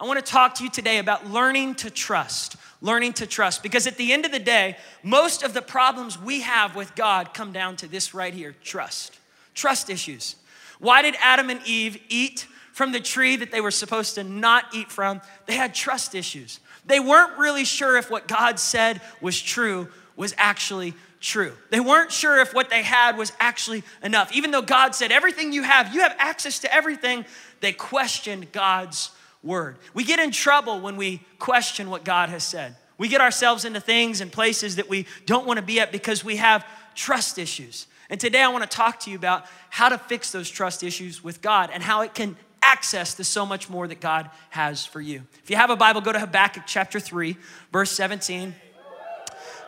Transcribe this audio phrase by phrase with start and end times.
[0.00, 2.56] I want to talk to you today about learning to trust.
[2.80, 3.62] Learning to trust.
[3.62, 7.34] Because at the end of the day, most of the problems we have with God
[7.34, 9.18] come down to this right here trust.
[9.54, 10.36] Trust issues.
[10.78, 14.74] Why did Adam and Eve eat from the tree that they were supposed to not
[14.74, 15.20] eat from?
[15.44, 16.60] They had trust issues.
[16.86, 21.52] They weren't really sure if what God said was true was actually true.
[21.68, 24.32] They weren't sure if what they had was actually enough.
[24.32, 27.26] Even though God said, everything you have, you have access to everything,
[27.60, 29.10] they questioned God's
[29.42, 29.78] word.
[29.94, 32.76] We get in trouble when we question what God has said.
[32.98, 36.24] We get ourselves into things and places that we don't want to be at because
[36.24, 37.86] we have trust issues.
[38.10, 41.24] And today I want to talk to you about how to fix those trust issues
[41.24, 45.00] with God and how it can access to so much more that God has for
[45.00, 45.22] you.
[45.42, 47.36] If you have a Bible, go to Habakkuk chapter 3,
[47.72, 48.54] verse 17.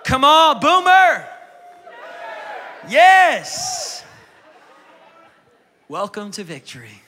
[0.04, 1.26] Come on, boomer!
[2.88, 4.04] Yes!
[5.88, 7.01] Welcome to victory.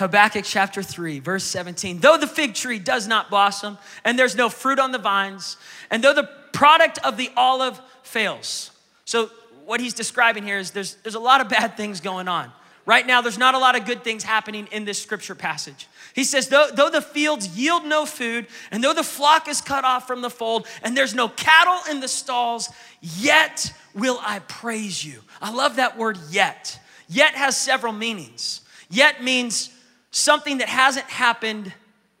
[0.00, 2.00] Habakkuk chapter 3, verse 17.
[2.00, 5.56] Though the fig tree does not blossom, and there's no fruit on the vines,
[5.90, 8.70] and though the product of the olive fails.
[9.04, 9.30] So,
[9.66, 12.50] what he's describing here is there's, there's a lot of bad things going on.
[12.86, 15.86] Right now, there's not a lot of good things happening in this scripture passage.
[16.14, 19.84] He says, though, though the fields yield no food, and though the flock is cut
[19.84, 25.04] off from the fold, and there's no cattle in the stalls, yet will I praise
[25.04, 25.20] you.
[25.40, 26.80] I love that word yet.
[27.06, 28.62] Yet has several meanings.
[28.88, 29.70] Yet means
[30.10, 31.72] something that hasn't happened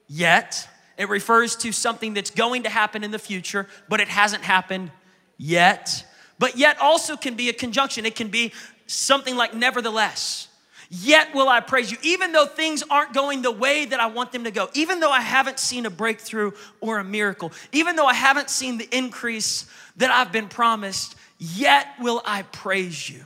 [0.08, 0.68] yet.
[0.96, 4.90] It refers to something that's going to happen in the future, but it hasn't happened
[5.38, 6.04] yet.
[6.38, 8.06] But yet also can be a conjunction.
[8.06, 8.52] It can be
[8.86, 10.48] something like nevertheless.
[10.92, 14.32] Yet will I praise you, even though things aren't going the way that I want
[14.32, 18.06] them to go, even though I haven't seen a breakthrough or a miracle, even though
[18.06, 19.66] I haven't seen the increase
[19.98, 23.24] that I've been promised, yet will I praise you.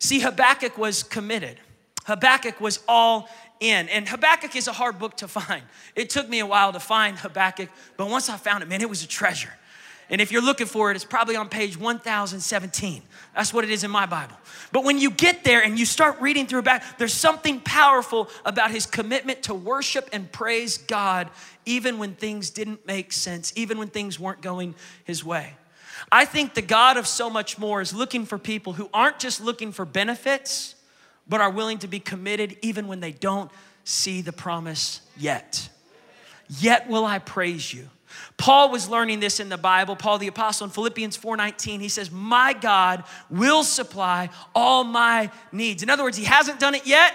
[0.00, 1.60] See, Habakkuk was committed.
[2.06, 3.28] Habakkuk was all
[3.60, 3.88] in.
[3.88, 5.62] And Habakkuk is a hard book to find.
[5.94, 8.88] It took me a while to find Habakkuk, but once I found it, man, it
[8.88, 9.52] was a treasure.
[10.10, 13.02] And if you're looking for it, it's probably on page 1017.
[13.34, 14.36] That's what it is in my Bible.
[14.72, 18.72] But when you get there and you start reading through Habakkuk, there's something powerful about
[18.72, 21.30] his commitment to worship and praise God,
[21.64, 25.54] even when things didn't make sense, even when things weren't going his way.
[26.10, 29.40] I think the God of so much more is looking for people who aren't just
[29.40, 30.74] looking for benefits,
[31.30, 33.50] but are willing to be committed even when they don't
[33.84, 35.70] see the promise yet.
[36.58, 37.88] Yet will I praise you.
[38.36, 39.94] Paul was learning this in the Bible.
[39.94, 45.84] Paul the apostle in Philippians 4:19, he says, "My God will supply all my needs."
[45.84, 47.14] In other words, he hasn't done it yet,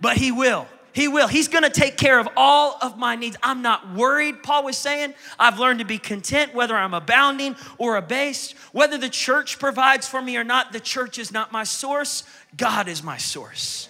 [0.00, 0.68] but he will.
[0.94, 1.26] He will.
[1.26, 3.36] He's going to take care of all of my needs.
[3.42, 5.14] I'm not worried, Paul was saying.
[5.40, 8.52] I've learned to be content whether I'm abounding or abased.
[8.70, 12.22] Whether the church provides for me or not, the church is not my source.
[12.56, 13.88] God is my source.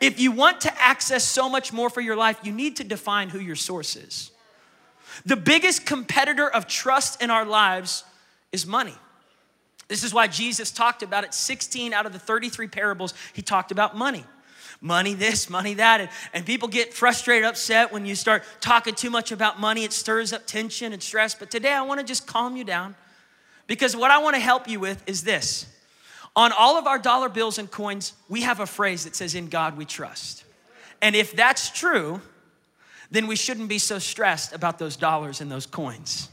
[0.00, 3.28] If you want to access so much more for your life, you need to define
[3.28, 4.30] who your source is.
[5.26, 8.02] The biggest competitor of trust in our lives
[8.50, 8.94] is money.
[9.88, 13.72] This is why Jesus talked about it 16 out of the 33 parables, he talked
[13.72, 14.24] about money
[14.80, 16.00] money this, money that.
[16.00, 19.84] And, and people get frustrated, upset when you start talking too much about money.
[19.84, 21.34] It stirs up tension and stress.
[21.34, 22.94] But today I want to just calm you down
[23.66, 25.66] because what I want to help you with is this.
[26.34, 29.48] On all of our dollar bills and coins, we have a phrase that says, In
[29.48, 30.44] God we trust.
[31.00, 32.20] And if that's true,
[33.10, 36.28] then we shouldn't be so stressed about those dollars and those coins.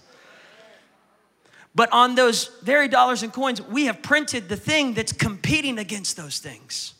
[1.76, 6.18] But on those very dollars and coins, we have printed the thing that's competing against
[6.18, 6.93] those things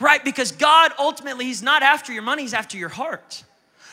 [0.00, 0.24] right?
[0.24, 3.44] Because God ultimately, He's not after your money, He's after your heart.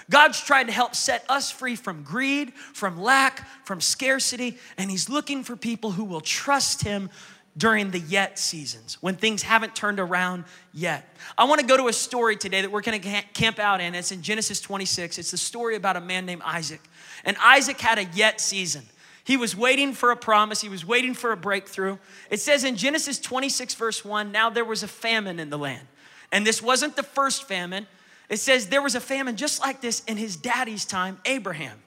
[0.09, 5.09] God's trying to help set us free from greed, from lack, from scarcity, and He's
[5.09, 7.09] looking for people who will trust Him
[7.57, 11.15] during the yet seasons when things haven't turned around yet.
[11.37, 13.95] I want to go to a story today that we're going to camp out in.
[13.95, 15.17] It's in Genesis 26.
[15.17, 16.81] It's the story about a man named Isaac.
[17.25, 18.83] And Isaac had a yet season.
[19.23, 21.97] He was waiting for a promise, he was waiting for a breakthrough.
[22.29, 25.85] It says in Genesis 26, verse 1 now there was a famine in the land.
[26.31, 27.87] And this wasn't the first famine.
[28.29, 31.79] It says there was a famine just like this in his daddy's time, Abraham.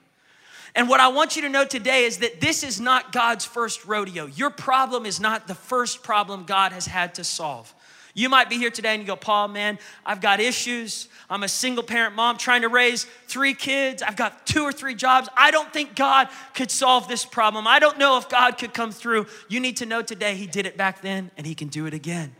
[0.75, 3.85] And what I want you to know today is that this is not God's first
[3.87, 4.27] rodeo.
[4.27, 7.75] Your problem is not the first problem God has had to solve.
[8.15, 11.09] You might be here today and you go, Paul, man, I've got issues.
[11.29, 14.03] I'm a single parent mom trying to raise three kids.
[14.03, 15.29] I've got two or three jobs.
[15.37, 17.67] I don't think God could solve this problem.
[17.67, 19.27] I don't know if God could come through.
[19.49, 21.95] You need to know today He did it back then and He can do it
[21.95, 22.35] again.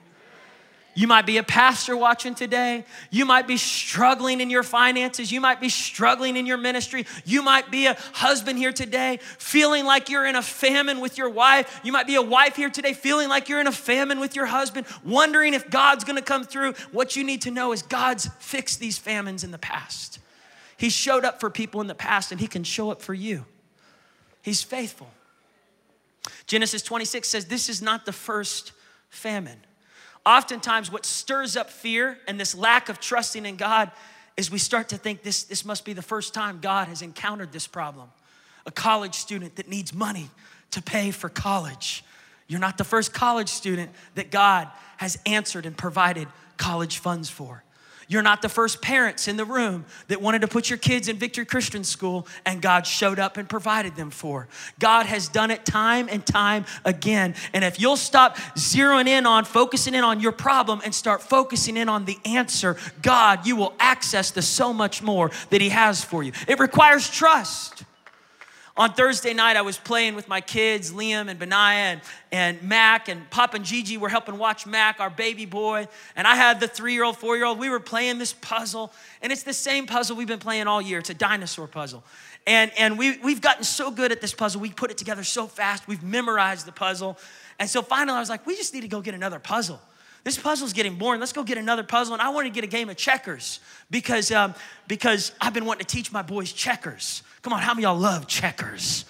[1.01, 2.85] You might be a pastor watching today.
[3.11, 5.33] You might be struggling in your finances.
[5.33, 7.07] You might be struggling in your ministry.
[7.25, 11.31] You might be a husband here today feeling like you're in a famine with your
[11.31, 11.81] wife.
[11.83, 14.45] You might be a wife here today feeling like you're in a famine with your
[14.45, 16.75] husband, wondering if God's gonna come through.
[16.93, 20.19] What you need to know is God's fixed these famines in the past.
[20.77, 23.47] He showed up for people in the past and He can show up for you.
[24.43, 25.09] He's faithful.
[26.47, 28.73] Genesis 26 says, This is not the first
[29.09, 29.63] famine.
[30.27, 33.91] Oftentimes, what stirs up fear and this lack of trusting in God
[34.37, 37.53] is we start to think this, this must be the first time God has encountered
[37.53, 38.09] this problem.
[38.67, 40.31] A college student that needs money
[40.73, 42.05] to pay for college.
[42.47, 44.69] You're not the first college student that God
[44.99, 47.65] has answered and provided college funds for.
[48.11, 51.17] You're not the first parents in the room that wanted to put your kids in
[51.17, 54.49] Victory Christian School and God showed up and provided them for.
[54.81, 57.37] God has done it time and time again.
[57.53, 61.77] And if you'll stop zeroing in on, focusing in on your problem and start focusing
[61.77, 66.03] in on the answer, God, you will access the so much more that He has
[66.03, 66.33] for you.
[66.49, 67.85] It requires trust.
[68.81, 72.01] On Thursday night, I was playing with my kids, Liam and Benaiah and,
[72.33, 75.87] and Mac, and Pop and Gigi were helping watch Mac, our baby boy.
[76.17, 77.59] And I had the three year old, four year old.
[77.59, 78.91] We were playing this puzzle,
[79.21, 80.99] and it's the same puzzle we've been playing all year.
[80.99, 82.03] It's a dinosaur puzzle.
[82.47, 84.63] And, and we, we've gotten so good at this puzzle.
[84.63, 85.87] We put it together so fast.
[85.87, 87.19] We've memorized the puzzle.
[87.59, 89.79] And so finally, I was like, we just need to go get another puzzle.
[90.23, 91.21] This puzzle's getting boring.
[91.21, 92.15] Let's go get another puzzle.
[92.15, 94.55] And I want to get a game of checkers because, um,
[94.87, 97.23] because I've been wanting to teach my boys checkers.
[97.43, 99.07] Come on, how many y'all love checkers?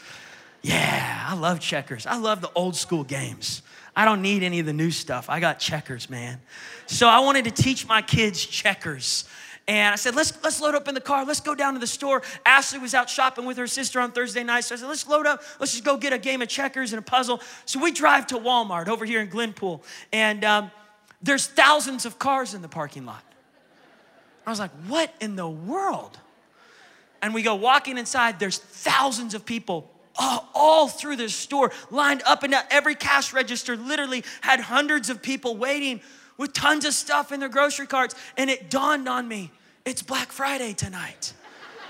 [0.62, 2.06] Yeah, I love checkers.
[2.06, 3.62] I love the old school games.
[3.96, 5.28] I don't need any of the new stuff.
[5.28, 6.40] I got checkers, man.
[6.86, 9.24] So I wanted to teach my kids checkers.
[9.66, 11.24] And I said, let's, let's load up in the car.
[11.24, 12.22] Let's go down to the store.
[12.44, 14.64] Ashley was out shopping with her sister on Thursday night.
[14.64, 15.42] So I said, let's load up.
[15.58, 17.40] Let's just go get a game of checkers and a puzzle.
[17.66, 19.82] So we drive to Walmart over here in Glenpool.
[20.12, 20.70] And um,
[21.22, 23.22] there's thousands of cars in the parking lot.
[24.46, 26.18] I was like, what in the world?
[27.22, 32.42] And we go walking inside, there's thousands of people all, through this store, lined up
[32.42, 32.64] and down.
[32.70, 36.00] Every cash register literally had hundreds of people waiting
[36.36, 38.14] with tons of stuff in their grocery carts.
[38.36, 39.50] And it dawned on me
[39.84, 41.32] it's Black Friday tonight.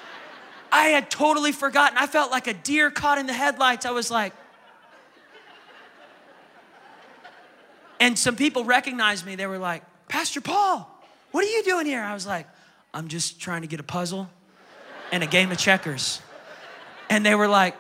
[0.73, 1.99] I had totally forgotten.
[1.99, 3.85] I felt like a deer caught in the headlights.
[3.85, 4.33] I was like,
[8.00, 9.37] and some people recognized me.
[9.37, 10.91] They were like, Pastor Paul,
[11.31, 12.02] what are you doing here?
[12.02, 12.47] I was like,
[12.93, 14.29] I'm just trying to get a puzzle
[15.12, 16.20] and a game of checkers.
[17.08, 17.76] And they were like,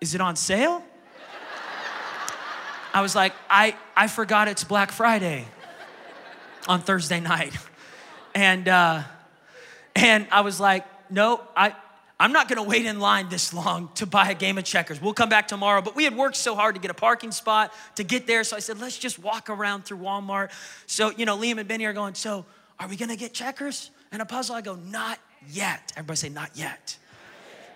[0.00, 0.82] Is it on sale?
[2.94, 5.44] I was like, I, I forgot it's Black Friday
[6.66, 7.54] on Thursday night.
[8.34, 9.02] And, uh,
[9.94, 11.74] and I was like, No, I,
[12.18, 15.00] I'm not gonna wait in line this long to buy a game of checkers.
[15.02, 15.82] We'll come back tomorrow.
[15.82, 18.42] But we had worked so hard to get a parking spot to get there.
[18.42, 20.50] So I said, let's just walk around through Walmart.
[20.86, 22.46] So, you know, Liam and Benny are going, so
[22.80, 24.56] are we gonna get checkers and a puzzle?
[24.56, 25.18] I go, not
[25.50, 25.92] yet.
[25.94, 26.96] Everybody say, not yet.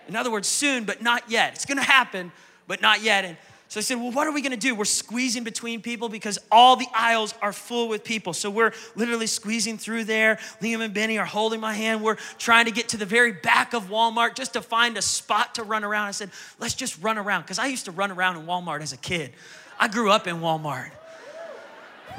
[0.07, 1.53] In other words, soon, but not yet.
[1.53, 2.31] It's gonna happen,
[2.67, 3.25] but not yet.
[3.25, 3.37] And
[3.71, 4.75] so I said, Well, what are we gonna do?
[4.75, 8.33] We're squeezing between people because all the aisles are full with people.
[8.33, 10.39] So we're literally squeezing through there.
[10.61, 12.03] Liam and Benny are holding my hand.
[12.03, 15.55] We're trying to get to the very back of Walmart just to find a spot
[15.55, 16.07] to run around.
[16.07, 18.91] I said, Let's just run around because I used to run around in Walmart as
[18.91, 19.31] a kid.
[19.79, 20.91] I grew up in Walmart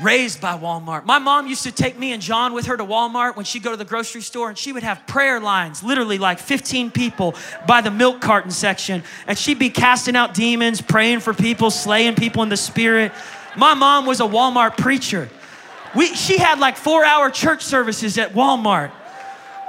[0.00, 1.04] raised by Walmart.
[1.04, 3.70] My mom used to take me and John with her to Walmart when she'd go
[3.70, 7.34] to the grocery store and she would have prayer lines, literally like 15 people
[7.66, 9.02] by the milk carton section.
[9.26, 13.12] And she'd be casting out demons, praying for people, slaying people in the spirit.
[13.56, 15.28] My mom was a Walmart preacher.
[15.94, 18.90] We, she had like four hour church services at Walmart.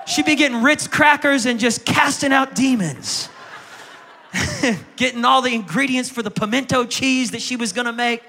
[0.07, 3.29] She'd be getting Ritz crackers and just casting out demons.
[4.95, 8.23] getting all the ingredients for the pimento cheese that she was gonna make.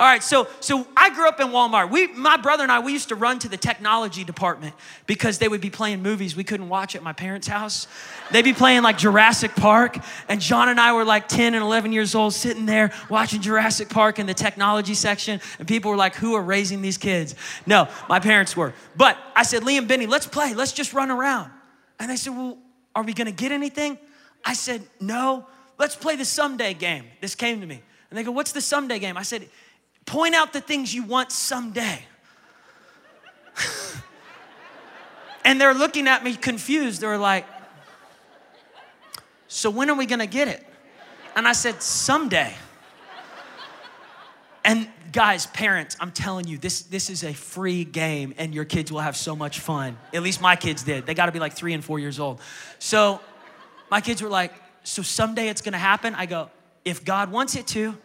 [0.00, 1.90] All right, so so I grew up in Walmart.
[1.90, 4.74] We, my brother and I, we used to run to the technology department
[5.06, 7.86] because they would be playing movies we couldn't watch at my parents' house.
[8.30, 11.92] They'd be playing like Jurassic Park, and John and I were like 10 and 11
[11.92, 16.14] years old, sitting there watching Jurassic Park in the technology section, and people were like,
[16.14, 17.34] "Who are raising these kids?"
[17.66, 18.72] No, my parents were.
[18.96, 20.54] But I said, "Liam, Benny, let's play.
[20.54, 21.50] Let's just run around."
[21.98, 22.56] And they said, "Well,
[22.94, 23.98] are we gonna get anything?"
[24.46, 25.46] I said, "No.
[25.78, 28.98] Let's play the someday game." This came to me, and they go, "What's the someday
[28.98, 29.46] game?" I said
[30.10, 32.02] Point out the things you want someday.
[35.44, 37.00] and they're looking at me confused.
[37.00, 37.46] They're like,
[39.46, 40.66] So when are we gonna get it?
[41.36, 42.52] And I said, Someday.
[44.64, 48.90] And guys, parents, I'm telling you, this, this is a free game and your kids
[48.90, 49.96] will have so much fun.
[50.12, 51.06] At least my kids did.
[51.06, 52.40] They gotta be like three and four years old.
[52.80, 53.20] So
[53.92, 56.16] my kids were like, So someday it's gonna happen?
[56.16, 56.50] I go,
[56.84, 57.96] If God wants it to.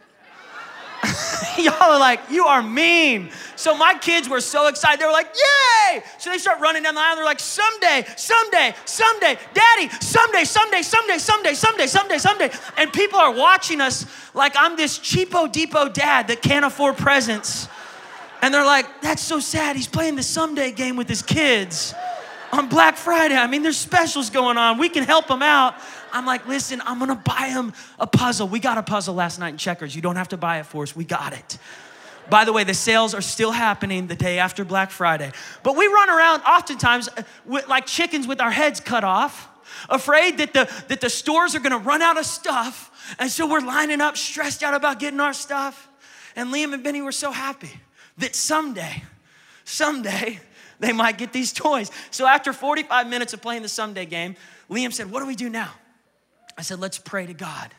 [1.58, 3.32] Y'all are like, you are mean.
[3.56, 5.00] So my kids were so excited.
[5.00, 6.04] They were like, yay!
[6.18, 7.16] So they start running down the aisle.
[7.16, 12.52] They're like, someday, someday, someday, daddy, someday, someday, someday, someday, someday, someday, someday.
[12.78, 17.68] And people are watching us like I'm this cheapo depot dad that can't afford presents.
[18.42, 19.76] And they're like, that's so sad.
[19.76, 21.94] He's playing the someday game with his kids.
[22.52, 23.36] on Black Friday.
[23.36, 24.78] I mean, there's specials going on.
[24.78, 25.76] We can help them out.
[26.16, 28.48] I'm like, listen, I'm gonna buy him a puzzle.
[28.48, 29.96] We got a puzzle last night in Checkers.
[29.96, 30.96] You don't have to buy it for us.
[30.96, 31.58] We got it.
[32.30, 35.32] By the way, the sales are still happening the day after Black Friday.
[35.62, 39.50] But we run around oftentimes uh, with, like chickens with our heads cut off,
[39.90, 43.16] afraid that the, that the stores are gonna run out of stuff.
[43.20, 45.90] And so we're lining up, stressed out about getting our stuff.
[46.36, 47.72] And Liam and Benny were so happy
[48.18, 49.04] that someday,
[49.66, 50.40] someday,
[50.80, 51.92] they might get these toys.
[52.12, 54.36] So after 45 minutes of playing the someday game,
[54.70, 55.72] Liam said, What do we do now?
[56.58, 57.72] I said, Let's pray to God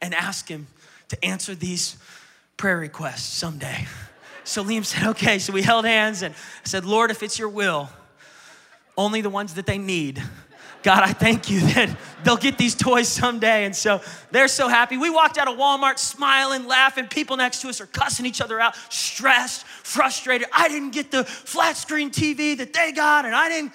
[0.00, 0.66] and ask Him
[1.08, 1.96] to answer these
[2.56, 3.86] prayer requests someday.
[4.44, 5.40] So Liam said, Okay.
[5.40, 7.90] So we held hands and I said, Lord, if it's your will,
[8.96, 10.22] only the ones that they need
[10.86, 13.64] God, I thank you that they'll get these toys someday.
[13.64, 14.96] And so they're so happy.
[14.96, 17.08] We walked out of Walmart smiling, laughing.
[17.08, 20.46] People next to us are cussing each other out, stressed, frustrated.
[20.52, 23.72] I didn't get the flat screen TV that they got, and I didn't.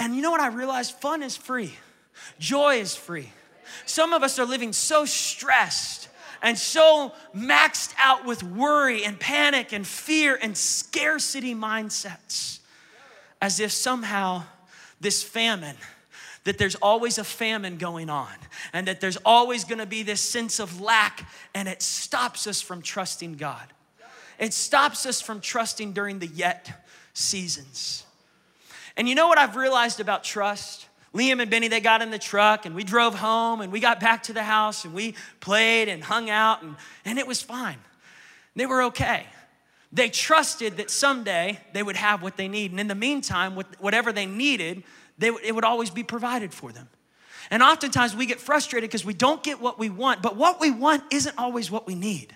[0.00, 0.92] And you know what I realized?
[0.92, 1.74] Fun is free,
[2.38, 3.28] joy is free.
[3.86, 6.08] Some of us are living so stressed
[6.42, 12.58] and so maxed out with worry and panic and fear and scarcity mindsets
[13.40, 14.42] as if somehow
[15.00, 15.76] this famine
[16.44, 18.32] that there's always a famine going on
[18.72, 22.60] and that there's always going to be this sense of lack, and it stops us
[22.60, 23.66] from trusting God.
[24.38, 28.04] It stops us from trusting during the yet seasons.
[28.96, 30.86] And you know what I've realized about trust?
[31.14, 34.00] Liam and Benny, they got in the truck and we drove home and we got
[34.00, 37.78] back to the house and we played and hung out and, and it was fine.
[38.56, 39.24] They were okay.
[39.92, 42.72] They trusted that someday they would have what they need.
[42.72, 44.82] And in the meantime, whatever they needed,
[45.16, 46.88] they, it would always be provided for them.
[47.50, 50.72] And oftentimes we get frustrated because we don't get what we want, but what we
[50.72, 52.34] want isn't always what we need.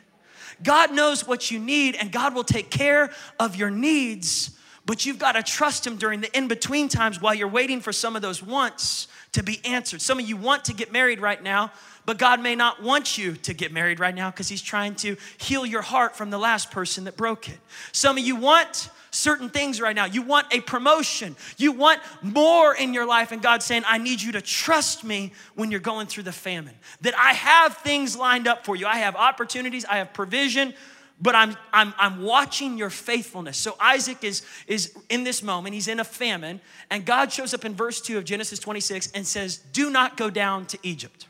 [0.62, 4.57] God knows what you need, and God will take care of your needs,
[4.88, 7.92] but you've got to trust Him during the in between times while you're waiting for
[7.92, 10.00] some of those wants to be answered.
[10.00, 11.70] Some of you want to get married right now,
[12.06, 15.18] but God may not want you to get married right now because He's trying to
[15.36, 17.58] heal your heart from the last person that broke it.
[17.92, 20.06] Some of you want certain things right now.
[20.06, 21.36] You want a promotion.
[21.58, 23.30] You want more in your life.
[23.30, 26.74] And God's saying, I need you to trust me when you're going through the famine.
[27.02, 28.86] That I have things lined up for you.
[28.86, 30.72] I have opportunities, I have provision,
[31.20, 33.56] but I'm, I'm, I'm watching your faithfulness.
[33.56, 36.60] So Isaac is, is in this moment, he's in a famine,
[36.90, 40.30] and God shows up in verse 2 of Genesis 26 and says, Do not go
[40.30, 41.26] down to Egypt.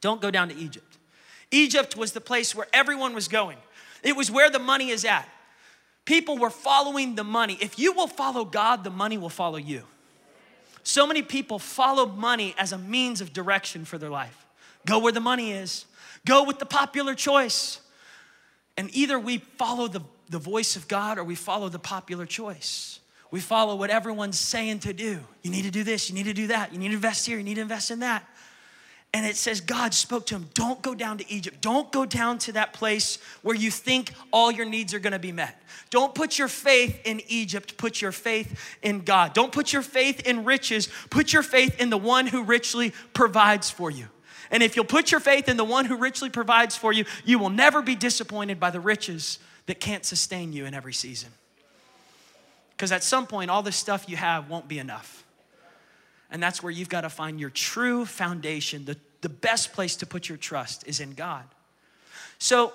[0.00, 0.98] Don't go down to Egypt.
[1.50, 3.58] Egypt was the place where everyone was going.
[4.02, 5.28] It was where the money is at.
[6.04, 7.58] People were following the money.
[7.60, 9.82] If you will follow God, the money will follow you.
[10.82, 14.46] So many people follow money as a means of direction for their life.
[14.86, 15.84] Go where the money is,
[16.26, 17.80] go with the popular choice.
[18.76, 23.00] And either we follow the, the voice of God or we follow the popular choice.
[23.30, 25.20] We follow what everyone's saying to do.
[25.42, 27.38] You need to do this, you need to do that, you need to invest here,
[27.38, 28.26] you need to invest in that.
[29.12, 31.60] And it says God spoke to him, don't go down to Egypt.
[31.60, 35.32] Don't go down to that place where you think all your needs are gonna be
[35.32, 35.60] met.
[35.90, 39.34] Don't put your faith in Egypt, put your faith in God.
[39.34, 43.68] Don't put your faith in riches, put your faith in the one who richly provides
[43.68, 44.06] for you.
[44.50, 47.38] And if you'll put your faith in the one who richly provides for you, you
[47.38, 51.30] will never be disappointed by the riches that can't sustain you in every season.
[52.76, 55.24] Because at some point, all the stuff you have won't be enough.
[56.30, 58.84] And that's where you've got to find your true foundation.
[58.84, 61.44] The, the best place to put your trust is in God.
[62.38, 62.72] So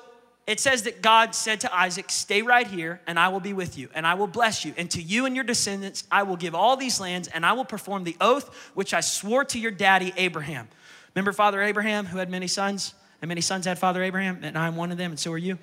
[0.47, 3.77] it says that God said to Isaac, Stay right here, and I will be with
[3.77, 4.73] you, and I will bless you.
[4.77, 7.65] And to you and your descendants, I will give all these lands, and I will
[7.65, 10.67] perform the oath which I swore to your daddy Abraham.
[11.15, 12.93] Remember Father Abraham, who had many sons?
[13.21, 15.57] And many sons had Father Abraham, and I'm one of them, and so are you.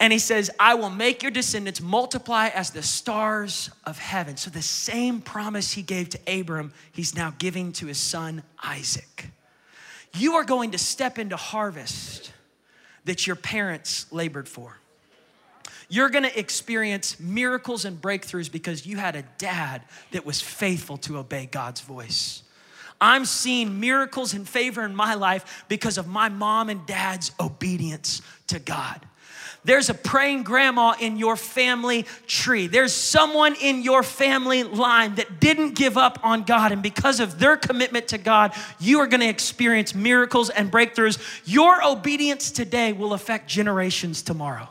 [0.00, 4.36] And he says, I will make your descendants multiply as the stars of heaven.
[4.36, 9.26] So the same promise he gave to Abram, he's now giving to his son Isaac.
[10.14, 12.32] You are going to step into harvest
[13.04, 14.78] that your parents labored for.
[15.88, 21.18] You're gonna experience miracles and breakthroughs because you had a dad that was faithful to
[21.18, 22.42] obey God's voice.
[23.00, 28.22] I'm seeing miracles and favor in my life because of my mom and dad's obedience
[28.48, 29.00] to God.
[29.64, 32.68] There's a praying grandma in your family tree.
[32.68, 36.72] There's someone in your family line that didn't give up on God.
[36.72, 41.18] And because of their commitment to God, you are going to experience miracles and breakthroughs.
[41.44, 44.68] Your obedience today will affect generations tomorrow.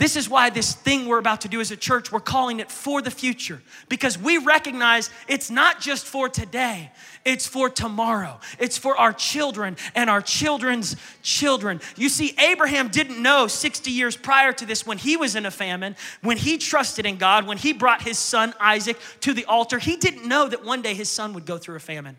[0.00, 2.70] This is why this thing we're about to do as a church, we're calling it
[2.70, 6.90] for the future because we recognize it's not just for today,
[7.26, 8.40] it's for tomorrow.
[8.58, 11.82] It's for our children and our children's children.
[11.96, 15.50] You see, Abraham didn't know 60 years prior to this when he was in a
[15.50, 19.78] famine, when he trusted in God, when he brought his son Isaac to the altar,
[19.78, 22.16] he didn't know that one day his son would go through a famine.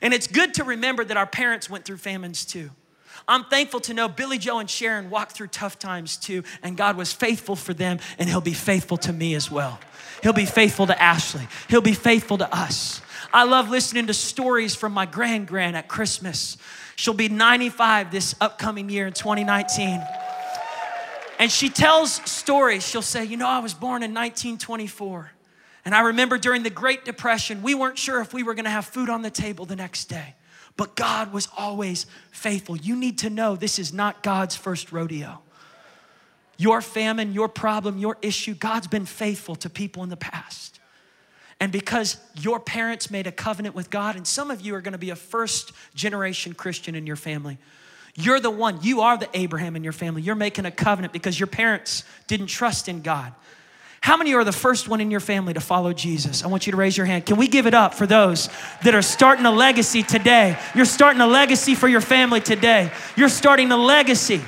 [0.00, 2.70] And it's good to remember that our parents went through famines too.
[3.28, 6.96] I'm thankful to know Billy Joe and Sharon walked through tough times too, and God
[6.96, 9.78] was faithful for them, and He'll be faithful to me as well.
[10.22, 13.00] He'll be faithful to Ashley, He'll be faithful to us.
[13.32, 16.58] I love listening to stories from my grand grand at Christmas.
[16.96, 20.02] She'll be 95 this upcoming year in 2019.
[21.38, 22.86] And she tells stories.
[22.86, 25.32] She'll say, You know, I was born in 1924.
[25.84, 28.84] And I remember during the Great Depression, we weren't sure if we were gonna have
[28.84, 30.34] food on the table the next day.
[30.76, 32.76] But God was always faithful.
[32.76, 35.40] You need to know this is not God's first rodeo.
[36.56, 40.80] Your famine, your problem, your issue, God's been faithful to people in the past.
[41.60, 44.98] And because your parents made a covenant with God, and some of you are gonna
[44.98, 47.58] be a first generation Christian in your family,
[48.14, 50.22] you're the one, you are the Abraham in your family.
[50.22, 53.32] You're making a covenant because your parents didn't trust in God.
[54.02, 56.42] How many are the first one in your family to follow Jesus?
[56.42, 57.24] I want you to raise your hand.
[57.24, 58.48] Can we give it up for those
[58.82, 60.58] that are starting a legacy today?
[60.74, 62.90] You're starting a legacy for your family today.
[63.16, 64.40] You're starting a legacy.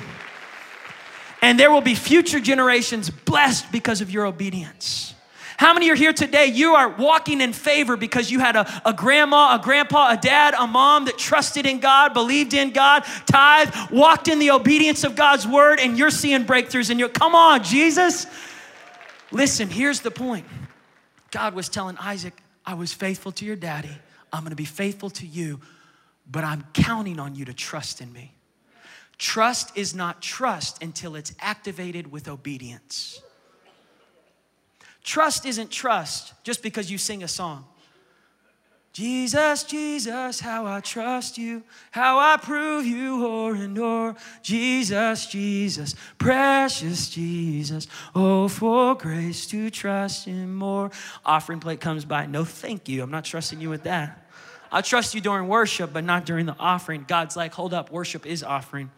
[1.41, 5.13] And there will be future generations blessed because of your obedience.
[5.55, 6.47] How many are here today?
[6.47, 10.53] You are walking in favor because you had a, a grandma, a grandpa, a dad,
[10.53, 15.15] a mom that trusted in God, believed in God, tithe, walked in the obedience of
[15.15, 16.89] God's word, and you're seeing breakthroughs.
[16.89, 18.27] And you're, come on, Jesus.
[19.31, 20.45] Listen, here's the point
[21.31, 22.33] God was telling Isaac,
[22.65, 23.95] I was faithful to your daddy.
[24.31, 25.59] I'm gonna be faithful to you,
[26.29, 28.33] but I'm counting on you to trust in me.
[29.17, 33.21] Trust is not trust until it's activated with obedience.
[35.03, 37.65] Trust isn't trust just because you sing a song.
[38.95, 44.15] Jesus, Jesus, how I trust you, how I prove you o'er and o'er.
[44.41, 50.91] Jesus, Jesus, precious Jesus, oh, for grace to trust Him more.
[51.25, 52.25] Offering plate comes by.
[52.27, 53.03] No, thank you.
[53.03, 54.29] I'm not trusting you with that.
[54.71, 57.03] I trust you during worship, but not during the offering.
[57.05, 58.89] God's like, hold up, worship is offering.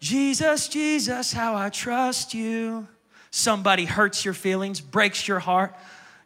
[0.00, 2.88] Jesus, Jesus, how I trust you.
[3.30, 5.74] Somebody hurts your feelings, breaks your heart.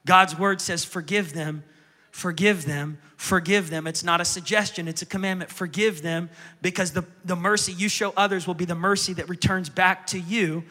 [0.06, 1.62] God's word says, forgive them,
[2.10, 3.86] forgive them, forgive them.
[3.86, 5.50] It's not a suggestion, it's a commandment.
[5.50, 6.30] Forgive them
[6.62, 10.18] because the, the mercy you show others will be the mercy that returns back to
[10.18, 10.64] you.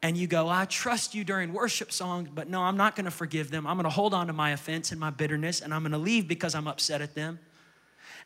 [0.00, 3.50] And you go, I trust you during worship songs, but no, I'm not gonna forgive
[3.50, 3.66] them.
[3.66, 6.54] I'm gonna hold on to my offense and my bitterness, and I'm gonna leave because
[6.54, 7.40] I'm upset at them.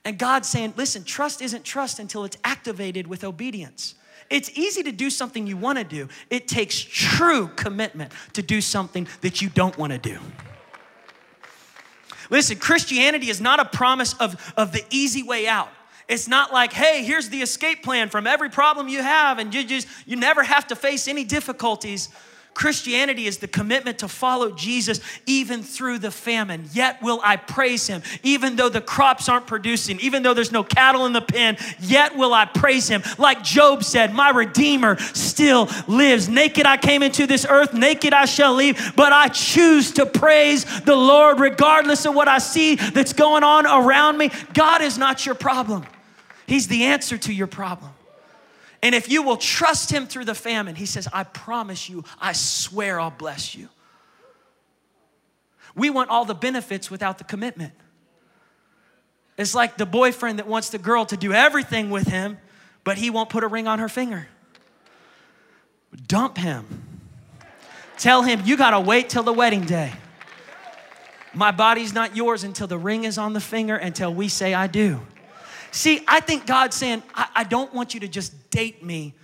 [0.04, 3.94] And God's saying, listen, trust isn't trust until it's activated with obedience.
[4.32, 6.08] It's easy to do something you want to do.
[6.30, 10.18] It takes true commitment to do something that you don't want to do.
[12.30, 15.68] Listen, Christianity is not a promise of, of the easy way out.
[16.08, 19.64] It's not like, hey, here's the escape plan from every problem you have, and you
[19.64, 22.08] just you never have to face any difficulties.
[22.54, 26.68] Christianity is the commitment to follow Jesus even through the famine.
[26.72, 28.02] Yet will I praise him.
[28.22, 32.16] Even though the crops aren't producing, even though there's no cattle in the pen, yet
[32.16, 33.02] will I praise him.
[33.18, 36.28] Like Job said, my Redeemer still lives.
[36.28, 40.64] Naked I came into this earth, naked I shall leave, but I choose to praise
[40.82, 44.30] the Lord regardless of what I see that's going on around me.
[44.52, 45.84] God is not your problem,
[46.46, 47.92] He's the answer to your problem.
[48.82, 52.32] And if you will trust him through the famine, he says, I promise you, I
[52.32, 53.68] swear I'll bless you.
[55.76, 57.72] We want all the benefits without the commitment.
[59.38, 62.38] It's like the boyfriend that wants the girl to do everything with him,
[62.84, 64.26] but he won't put a ring on her finger.
[66.06, 66.66] Dump him.
[67.98, 69.92] Tell him, you gotta wait till the wedding day.
[71.34, 74.66] My body's not yours until the ring is on the finger, until we say, I
[74.66, 75.00] do.
[75.72, 79.14] See, I think God's saying, I, I don't want you to just date me.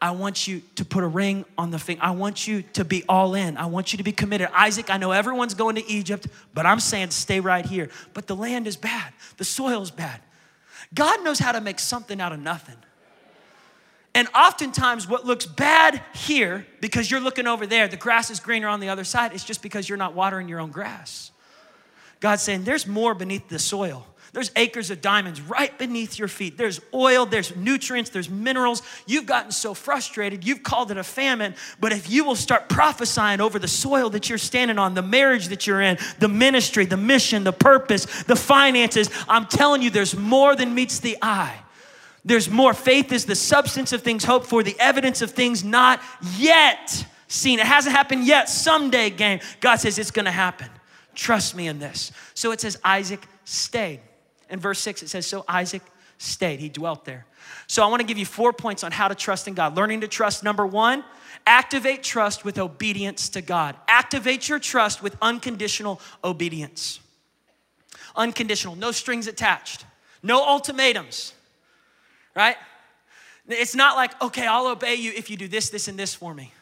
[0.00, 2.02] I want you to put a ring on the finger.
[2.04, 3.56] I want you to be all in.
[3.56, 4.50] I want you to be committed.
[4.52, 7.88] Isaac, I know everyone's going to Egypt, but I'm saying stay right here.
[8.12, 10.20] But the land is bad, the soil's bad.
[10.92, 12.76] God knows how to make something out of nothing.
[14.16, 18.68] And oftentimes, what looks bad here, because you're looking over there, the grass is greener
[18.68, 21.32] on the other side, it's just because you're not watering your own grass.
[22.20, 24.06] God's saying there's more beneath the soil.
[24.34, 26.58] There's acres of diamonds right beneath your feet.
[26.58, 28.82] There's oil, there's nutrients, there's minerals.
[29.06, 31.54] You've gotten so frustrated, you've called it a famine.
[31.78, 35.48] But if you will start prophesying over the soil that you're standing on, the marriage
[35.48, 40.16] that you're in, the ministry, the mission, the purpose, the finances, I'm telling you, there's
[40.16, 41.56] more than meets the eye.
[42.24, 42.74] There's more.
[42.74, 46.02] Faith is the substance of things hoped for, the evidence of things not
[46.36, 47.60] yet seen.
[47.60, 48.48] It hasn't happened yet.
[48.48, 49.38] Someday, game.
[49.60, 50.70] God says it's gonna happen.
[51.14, 52.10] Trust me in this.
[52.34, 54.00] So it says Isaac stayed.
[54.54, 55.82] In verse 6, it says, So Isaac
[56.18, 56.60] stayed.
[56.60, 57.26] He dwelt there.
[57.66, 59.76] So I wanna give you four points on how to trust in God.
[59.76, 61.02] Learning to trust, number one,
[61.44, 63.74] activate trust with obedience to God.
[63.88, 67.00] Activate your trust with unconditional obedience.
[68.14, 69.84] Unconditional, no strings attached,
[70.22, 71.34] no ultimatums,
[72.36, 72.56] right?
[73.48, 76.32] It's not like, okay, I'll obey you if you do this, this, and this for
[76.32, 76.52] me.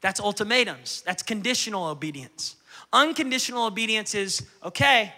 [0.00, 2.56] That's ultimatums, that's conditional obedience.
[2.92, 5.12] Unconditional obedience is, okay,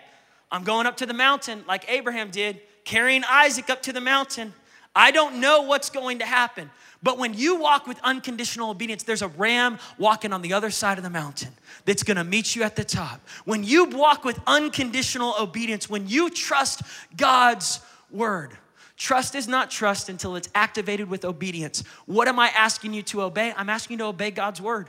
[0.51, 4.53] I'm going up to the mountain like Abraham did, carrying Isaac up to the mountain.
[4.95, 6.71] I don't know what's going to happen.
[7.03, 10.99] But when you walk with unconditional obedience, there's a ram walking on the other side
[10.99, 11.53] of the mountain
[11.85, 13.21] that's gonna meet you at the top.
[13.45, 16.83] When you walk with unconditional obedience, when you trust
[17.17, 17.81] God's
[18.11, 18.57] word,
[18.97, 21.85] trust is not trust until it's activated with obedience.
[22.07, 23.53] What am I asking you to obey?
[23.57, 24.89] I'm asking you to obey God's word.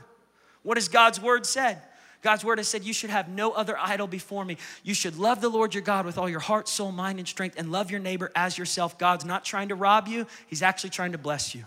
[0.64, 1.82] What has God's word said?
[2.28, 4.58] God's word has said, You should have no other idol before me.
[4.84, 7.56] You should love the Lord your God with all your heart, soul, mind, and strength,
[7.58, 8.98] and love your neighbor as yourself.
[8.98, 11.64] God's not trying to rob you, He's actually trying to bless you.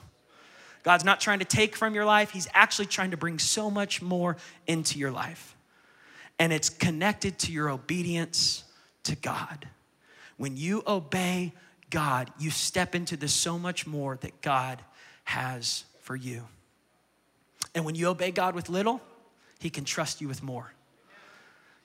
[0.82, 4.02] God's not trying to take from your life, He's actually trying to bring so much
[4.02, 5.56] more into your life.
[6.38, 8.64] And it's connected to your obedience
[9.04, 9.66] to God.
[10.36, 11.54] When you obey
[11.88, 14.82] God, you step into the so much more that God
[15.24, 16.42] has for you.
[17.74, 19.00] And when you obey God with little,
[19.60, 20.72] He can trust you with more.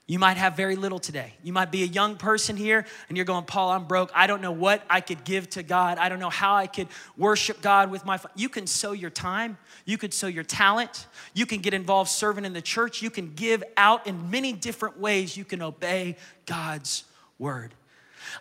[0.07, 1.33] You might have very little today.
[1.43, 4.11] You might be a young person here and you're going, Paul, I'm broke.
[4.13, 5.97] I don't know what I could give to God.
[5.97, 8.19] I don't know how I could worship God with my.
[8.35, 9.57] You can sow your time.
[9.83, 11.07] You could sow your talent.
[11.33, 13.01] You can get involved serving in the church.
[13.01, 15.35] You can give out in many different ways.
[15.35, 17.05] You can obey God's
[17.39, 17.73] word.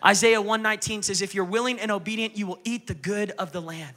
[0.05, 3.61] Isaiah 119 says, If you're willing and obedient, you will eat the good of the
[3.61, 3.95] land.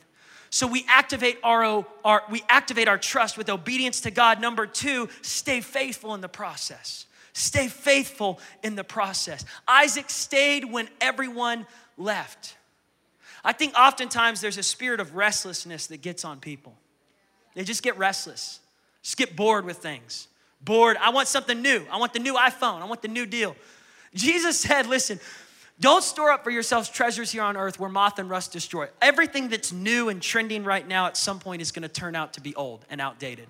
[0.51, 4.41] So we activate our, our, we activate our trust with obedience to God.
[4.41, 7.07] Number two, stay faithful in the process.
[7.33, 9.45] Stay faithful in the process.
[9.67, 12.57] Isaac stayed when everyone left.
[13.45, 16.75] I think oftentimes there's a spirit of restlessness that gets on people.
[17.55, 18.61] They just get restless,
[19.03, 20.29] just get bored with things.
[20.61, 20.97] Bored.
[20.97, 21.87] I want something new.
[21.91, 22.83] I want the new iPhone.
[22.83, 23.55] I want the new deal.
[24.13, 25.21] Jesus said, listen,
[25.81, 28.89] don't store up for yourselves treasures here on earth where moth and rust destroy.
[29.01, 32.33] Everything that's new and trending right now at some point is going to turn out
[32.35, 33.47] to be old and outdated.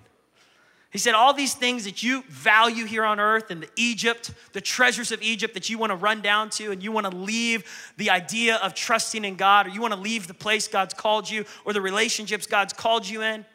[0.91, 4.61] He said, All these things that you value here on earth and the Egypt, the
[4.61, 7.93] treasures of Egypt that you want to run down to, and you want to leave
[7.97, 11.29] the idea of trusting in God, or you want to leave the place God's called
[11.29, 13.45] you, or the relationships God's called you in.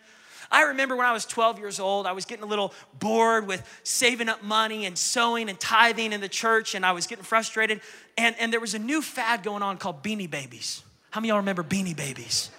[0.50, 3.80] I remember when I was 12 years old, I was getting a little bored with
[3.82, 7.80] saving up money and sowing and tithing in the church, and I was getting frustrated.
[8.16, 10.82] And, and there was a new fad going on called Beanie Babies.
[11.10, 12.50] How many of y'all remember Beanie Babies?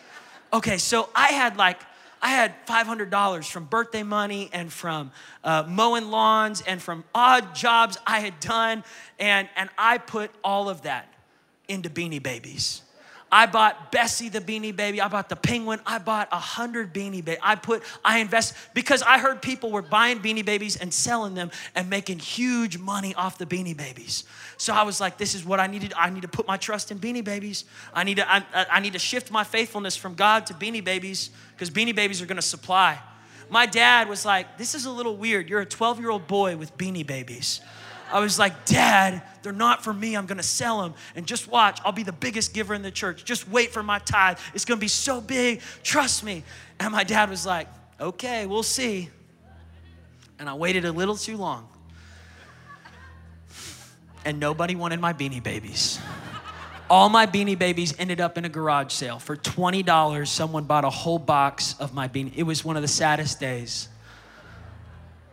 [0.54, 1.82] Okay, so I had like
[2.22, 5.12] I had $500 from birthday money and from
[5.44, 8.84] uh, mowing lawns and from odd jobs I had done.
[9.20, 11.13] And, and I put all of that
[11.68, 12.82] into Beanie Babies.
[13.36, 15.02] I bought Bessie the Beanie Baby.
[15.02, 15.82] I bought the Penguin.
[15.86, 17.41] I bought a hundred Beanie Babies.
[17.43, 21.52] I put, I invest because I heard people were buying Beanie Babies and selling them
[21.76, 24.24] and making huge money off the Beanie Babies.
[24.56, 25.93] So I was like, this is what I needed.
[25.98, 27.65] I need to put my trust in Beanie Babies.
[27.93, 31.30] I need to, I, I need to shift my faithfulness from God to Beanie Babies
[31.56, 32.98] because Beanie Babies are going to supply.
[33.50, 35.50] My dad was like, this is a little weird.
[35.50, 37.60] You're a 12 year old boy with Beanie Babies.
[38.12, 40.15] I was like, Dad, they're not for me.
[40.15, 40.94] I'm gonna sell them.
[41.15, 43.26] And just watch, I'll be the biggest giver in the church.
[43.26, 44.38] Just wait for my tithe.
[44.54, 45.62] It's gonna be so big.
[45.84, 46.44] Trust me.
[46.80, 47.68] And my dad was like,
[48.00, 49.10] Okay, we'll see.
[50.38, 51.68] And I waited a little too long.
[54.26, 56.00] And nobody wanted my beanie babies.
[56.89, 59.18] All my beanie babies ended up in a garage sale.
[59.20, 62.34] For $20, someone bought a whole box of my beanie.
[62.36, 63.88] It was one of the saddest days.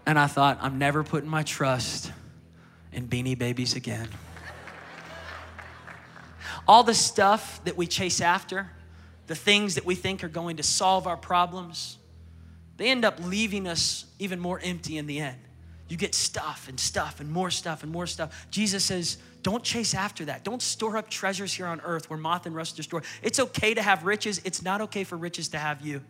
[0.07, 2.13] And I thought, I'm never putting my trust
[2.93, 4.09] and beanie babies again.
[6.69, 8.71] All the stuff that we chase after,
[9.27, 11.99] the things that we think are going to solve our problems,
[12.77, 15.39] they end up leaving us even more empty in the end.
[15.89, 18.47] You get stuff and stuff and more stuff and more stuff.
[18.51, 20.45] Jesus says, don't chase after that.
[20.45, 23.01] Don't store up treasures here on earth where moth and rust destroy.
[23.23, 26.01] It's okay to have riches, it's not okay for riches to have you.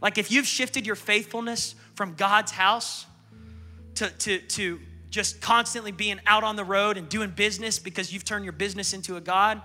[0.00, 3.06] Like if you've shifted your faithfulness from God's house
[3.96, 8.24] to, to, to just constantly being out on the road and doing business because you've
[8.24, 9.60] turned your business into a God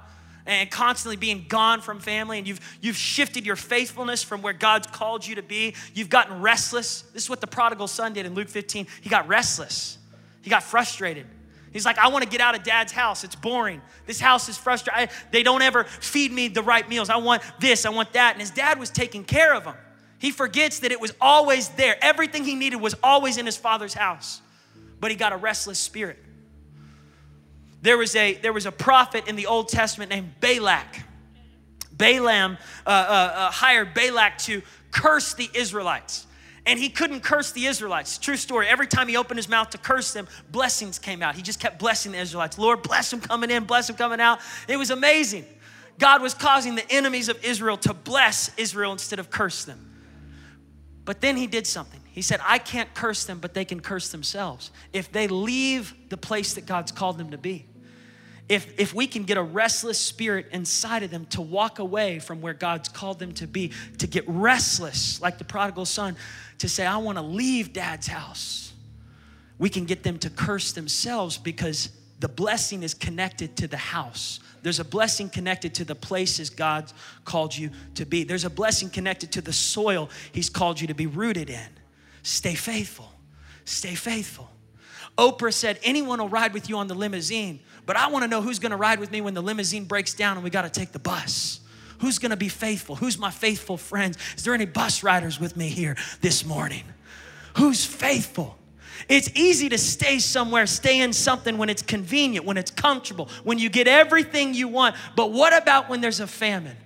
[0.46, 4.88] and constantly being gone from family and you've you've shifted your faithfulness from where God's
[4.88, 5.76] called you to be.
[5.94, 7.02] You've gotten restless.
[7.14, 8.88] This is what the prodigal son did in Luke 15.
[9.02, 9.98] He got restless.
[10.42, 11.26] He got frustrated.
[11.72, 13.26] He's like, I want to get out of dad's house.
[13.26, 13.82] It's boring.
[14.06, 15.10] This house is frustrating.
[15.32, 17.10] They don't ever feed me the right meals.
[17.10, 18.34] I want this, I want that.
[18.34, 19.76] And his dad was taking care of him.
[20.18, 21.98] He forgets that it was always there.
[22.02, 24.42] Everything he needed was always in his father's house.
[25.06, 26.18] But he got a restless spirit.
[27.84, 31.04] There was a, there was a prophet in the Old Testament named Balak.
[31.92, 36.26] Balaam uh, uh, uh, hired Balak to curse the Israelites.
[36.66, 38.18] And he couldn't curse the Israelites.
[38.18, 38.66] True story.
[38.66, 41.36] Every time he opened his mouth to curse them, blessings came out.
[41.36, 42.58] He just kept blessing the Israelites.
[42.58, 44.40] Lord, bless them coming in, bless them coming out.
[44.68, 45.46] It was amazing.
[46.00, 49.86] God was causing the enemies of Israel to bless Israel instead of curse them.
[51.04, 52.02] But then he did something.
[52.16, 56.18] He said, I can't curse them, but they can curse themselves if they leave the
[56.18, 57.68] place that God's called them to be
[58.48, 62.42] if, if we can get a restless spirit inside of them to walk away from
[62.42, 66.16] where God's called them to be, to get restless like the prodigal son,
[66.60, 68.74] to say, I want to leave dad's house,
[69.58, 74.40] we can get them to curse themselves because the blessing is connected to the house.
[74.62, 78.24] There's a blessing connected to the places God's called you to be.
[78.24, 81.70] There's a blessing connected to the soil He's called you to be rooted in.
[82.26, 83.08] Stay faithful.
[83.66, 84.50] Stay faithful.
[85.16, 88.42] Oprah said, Anyone will ride with you on the limousine, but I want to know
[88.42, 90.72] who's going to ride with me when the limousine breaks down and we got to
[90.72, 91.60] take the bus.
[92.00, 92.96] Who's going to be faithful?
[92.96, 94.18] Who's my faithful friends?
[94.36, 96.84] Is there any bus riders with me here this morning?
[97.58, 98.58] Who's faithful?
[99.08, 103.60] It's easy to stay somewhere, stay in something when it's convenient, when it's comfortable, when
[103.60, 104.96] you get everything you want.
[105.16, 106.78] But what about when there's a famine?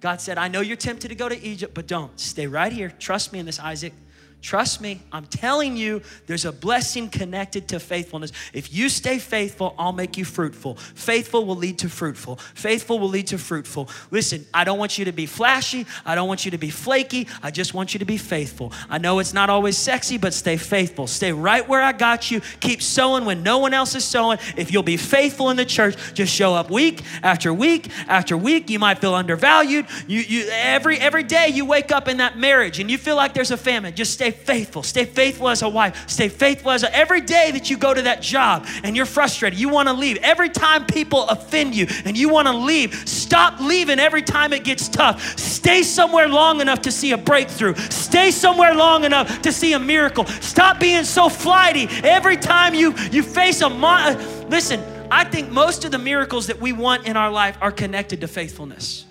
[0.00, 2.20] God said, I know you're tempted to go to Egypt, but don't.
[2.20, 2.92] Stay right here.
[2.98, 3.94] Trust me in this, Isaac.
[4.42, 8.32] Trust me, I'm telling you, there's a blessing connected to faithfulness.
[8.52, 10.74] If you stay faithful, I'll make you fruitful.
[10.74, 12.36] Faithful will lead to fruitful.
[12.56, 13.88] Faithful will lead to fruitful.
[14.10, 15.86] Listen, I don't want you to be flashy.
[16.04, 17.28] I don't want you to be flaky.
[17.40, 18.72] I just want you to be faithful.
[18.90, 21.06] I know it's not always sexy, but stay faithful.
[21.06, 22.40] Stay right where I got you.
[22.58, 24.38] Keep sowing when no one else is sowing.
[24.56, 28.70] If you'll be faithful in the church, just show up week after week after week.
[28.70, 29.86] You might feel undervalued.
[30.08, 33.34] You, you every every day you wake up in that marriage and you feel like
[33.34, 33.94] there's a famine.
[33.94, 34.82] Just stay faithful.
[34.82, 36.08] Stay faithful as a wife.
[36.08, 39.58] Stay faithful as a, every day that you go to that job and you're frustrated,
[39.58, 40.18] you want to leave.
[40.18, 44.64] Every time people offend you and you want to leave, stop leaving every time it
[44.64, 45.38] gets tough.
[45.38, 47.74] Stay somewhere long enough to see a breakthrough.
[47.74, 50.26] Stay somewhere long enough to see a miracle.
[50.26, 55.50] Stop being so flighty every time you you face a mo- uh, listen, I think
[55.50, 59.04] most of the miracles that we want in our life are connected to faithfulness.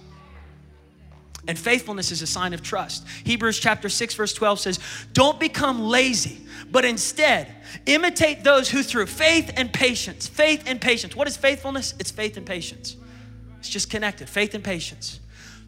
[1.47, 3.05] And faithfulness is a sign of trust.
[3.23, 4.79] Hebrews chapter 6, verse 12 says,
[5.13, 11.15] Don't become lazy, but instead imitate those who through faith and patience, faith and patience.
[11.15, 11.95] What is faithfulness?
[11.99, 12.95] It's faith and patience.
[13.59, 15.19] It's just connected faith and patience.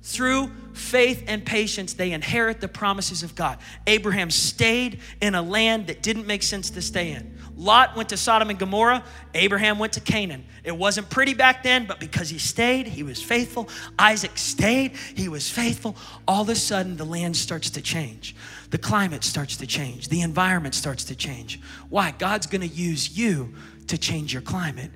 [0.06, 3.58] Through faith and patience, they inherit the promises of God.
[3.88, 7.38] Abraham stayed in a land that didn't make sense to stay in.
[7.56, 9.02] Lot went to Sodom and Gomorrah.
[9.34, 10.44] Abraham went to Canaan.
[10.66, 13.70] It wasn't pretty back then, but because he stayed, he was faithful.
[13.98, 15.96] Isaac stayed, he was faithful.
[16.28, 18.36] All of a sudden, the land starts to change.
[18.72, 20.10] The climate starts to change.
[20.10, 21.62] The environment starts to change.
[21.90, 22.12] Why?
[22.12, 23.54] God's gonna use you
[23.88, 24.92] to change your climate.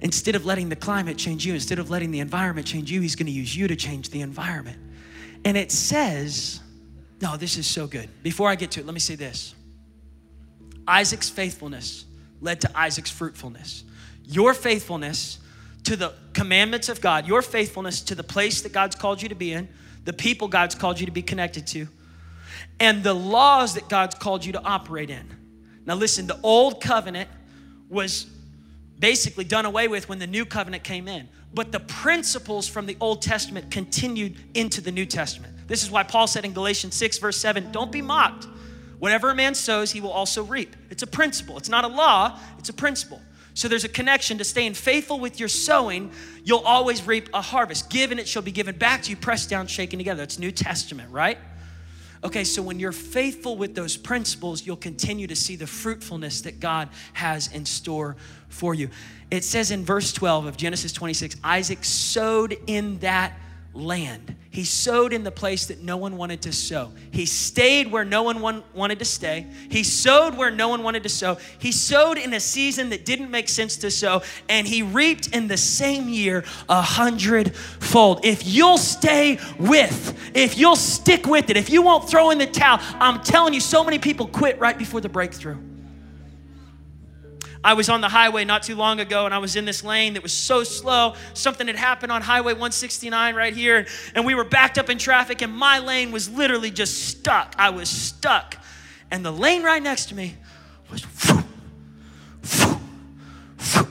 [0.00, 3.16] Instead of letting the climate change you, instead of letting the environment change you, He's
[3.16, 4.78] gonna use you to change the environment.
[5.44, 6.60] And it says,
[7.20, 8.08] no, this is so good.
[8.22, 9.54] Before I get to it, let me say this
[10.86, 12.04] Isaac's faithfulness
[12.40, 13.84] led to Isaac's fruitfulness.
[14.26, 15.38] Your faithfulness
[15.84, 19.34] to the commandments of God, your faithfulness to the place that God's called you to
[19.34, 19.68] be in,
[20.04, 21.88] the people God's called you to be connected to,
[22.80, 25.26] and the laws that God's called you to operate in.
[25.86, 27.28] Now, listen, the old covenant
[27.88, 28.26] was
[28.98, 32.96] basically done away with when the new covenant came in, but the principles from the
[33.00, 35.54] Old Testament continued into the New Testament.
[35.66, 38.46] This is why Paul said in Galatians 6, verse 7, don't be mocked.
[38.98, 40.76] Whatever a man sows, he will also reap.
[40.90, 41.56] It's a principle.
[41.58, 43.20] It's not a law, it's a principle.
[43.54, 46.10] So there's a connection to staying faithful with your sowing.
[46.42, 47.88] You'll always reap a harvest.
[47.88, 50.24] Give and it shall be given back to you, pressed down, shaken together.
[50.24, 51.38] It's New Testament, right?
[52.24, 56.58] Okay, so when you're faithful with those principles, you'll continue to see the fruitfulness that
[56.58, 58.16] God has in store
[58.48, 58.88] for you.
[59.30, 63.38] It says in verse 12 of Genesis 26 Isaac sowed in that
[63.74, 64.36] land.
[64.50, 66.92] He sowed in the place that no one wanted to sow.
[67.10, 69.46] He stayed where no one wanted to stay.
[69.68, 71.38] He sowed where no one wanted to sow.
[71.58, 75.48] He sowed in a season that didn't make sense to sow, and he reaped in
[75.48, 78.24] the same year a hundredfold.
[78.24, 82.46] If you'll stay with, if you'll stick with it, if you won't throw in the
[82.46, 85.58] towel, I'm telling you, so many people quit right before the breakthrough.
[87.64, 90.14] I was on the highway not too long ago and I was in this lane
[90.14, 91.14] that was so slow.
[91.32, 95.40] Something had happened on Highway 169 right here, and we were backed up in traffic,
[95.42, 97.54] and my lane was literally just stuck.
[97.58, 98.56] I was stuck.
[99.10, 100.34] And the lane right next to me
[100.90, 101.06] was.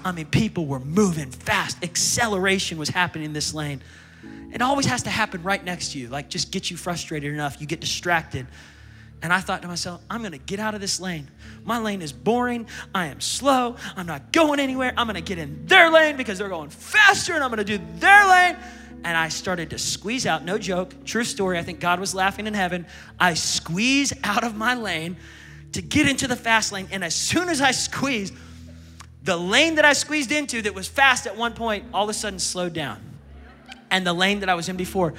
[0.06, 1.84] I mean, people were moving fast.
[1.84, 3.82] Acceleration was happening in this lane.
[4.54, 7.60] It always has to happen right next to you, like just get you frustrated enough,
[7.60, 8.46] you get distracted.
[9.24, 11.30] And I thought to myself, I'm gonna get out of this lane.
[11.64, 12.68] My lane is boring.
[12.94, 13.78] I am slow.
[13.96, 14.94] I'm not going anywhere.
[14.98, 18.28] I'm gonna get in their lane because they're going faster and I'm gonna do their
[18.28, 18.58] lane.
[19.06, 21.58] And I started to squeeze out, no joke, true story.
[21.58, 22.86] I think God was laughing in heaven.
[23.18, 25.16] I squeeze out of my lane
[25.72, 26.90] to get into the fast lane.
[26.92, 28.34] And as soon as I squeezed,
[29.24, 32.14] the lane that I squeezed into that was fast at one point all of a
[32.14, 33.02] sudden slowed down
[33.90, 35.14] and the lane that I was in before.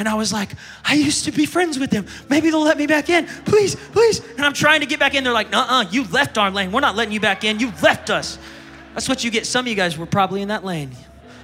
[0.00, 2.06] And I was like, I used to be friends with them.
[2.30, 3.26] Maybe they'll let me back in.
[3.44, 4.20] Please, please.
[4.30, 5.22] And I'm trying to get back in.
[5.22, 6.72] They're like, uh uh you left our lane.
[6.72, 7.60] We're not letting you back in.
[7.60, 8.38] You left us.
[8.94, 9.44] That's what you get.
[9.44, 10.92] Some of you guys were probably in that lane.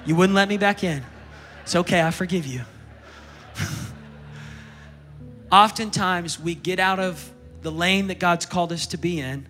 [0.07, 1.03] You wouldn't let me back in.
[1.65, 2.63] It's okay, I forgive you.
[5.53, 9.47] Oftentimes, we get out of the lane that God's called us to be in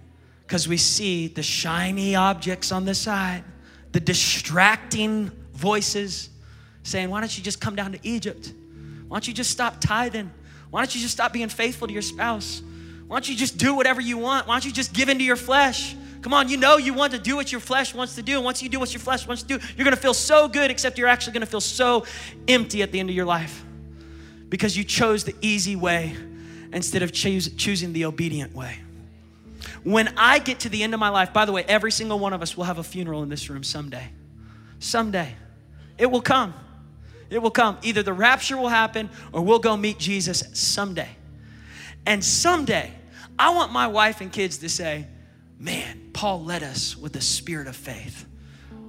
[0.49, 3.45] because we see the shiny objects on the side,
[3.93, 6.29] the distracting voices
[6.83, 8.53] saying, Why don't you just come down to Egypt?
[9.09, 10.31] Why don't you just stop tithing?
[10.71, 12.63] Why don't you just stop being faithful to your spouse?
[13.07, 14.47] Why don't you just do whatever you want?
[14.47, 15.95] Why don't you just give into your flesh?
[16.23, 18.37] Come on, you know you want to do what your flesh wants to do.
[18.37, 20.49] And once you do what your flesh wants to do, you're going to feel so
[20.49, 22.05] good, except you're actually going to feel so
[22.49, 23.65] empty at the end of your life
[24.49, 26.17] because you chose the easy way
[26.73, 28.79] instead of choose, choosing the obedient way.
[29.85, 32.33] When I get to the end of my life, by the way, every single one
[32.33, 34.11] of us will have a funeral in this room someday.
[34.81, 35.35] Someday.
[35.97, 36.55] It will come.
[37.31, 37.79] It will come.
[37.83, 41.09] Either the rapture will happen or we'll go meet Jesus someday.
[42.05, 42.93] And someday,
[43.39, 45.07] I want my wife and kids to say,
[45.59, 48.27] Man, Paul led us with the spirit of faith.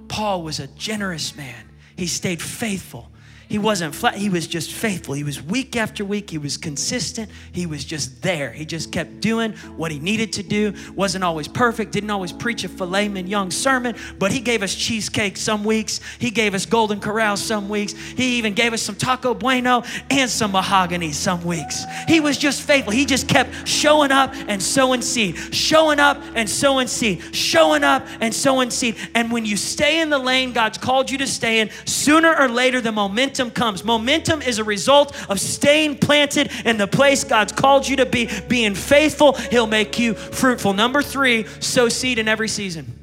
[0.07, 1.69] Paul was a generous man.
[1.95, 3.09] He stayed faithful.
[3.49, 5.13] He wasn't flat, he was just faithful.
[5.13, 7.31] He was week after week, he was consistent.
[7.53, 8.51] He was just there.
[8.51, 10.73] He just kept doing what he needed to do.
[10.95, 15.37] Wasn't always perfect, didn't always preach a filet mignon sermon, but he gave us cheesecake
[15.37, 16.01] some weeks.
[16.19, 17.93] He gave us Golden Corral some weeks.
[17.93, 21.85] He even gave us some taco bueno and some mahogany some weeks.
[22.07, 22.91] He was just faithful.
[22.91, 28.05] He just kept showing up and sowing seed, showing up and sowing seed, showing up
[28.19, 28.97] and sowing seed.
[29.15, 32.49] And when you stay in the lane God's called you to stay in, sooner or
[32.49, 33.83] later the momentum momentum comes.
[33.83, 38.29] Momentum is a result of staying planted in the place God's called you to be,
[38.47, 39.33] being faithful.
[39.33, 40.73] He'll make you fruitful.
[40.73, 42.93] Number three, sow seed in every season.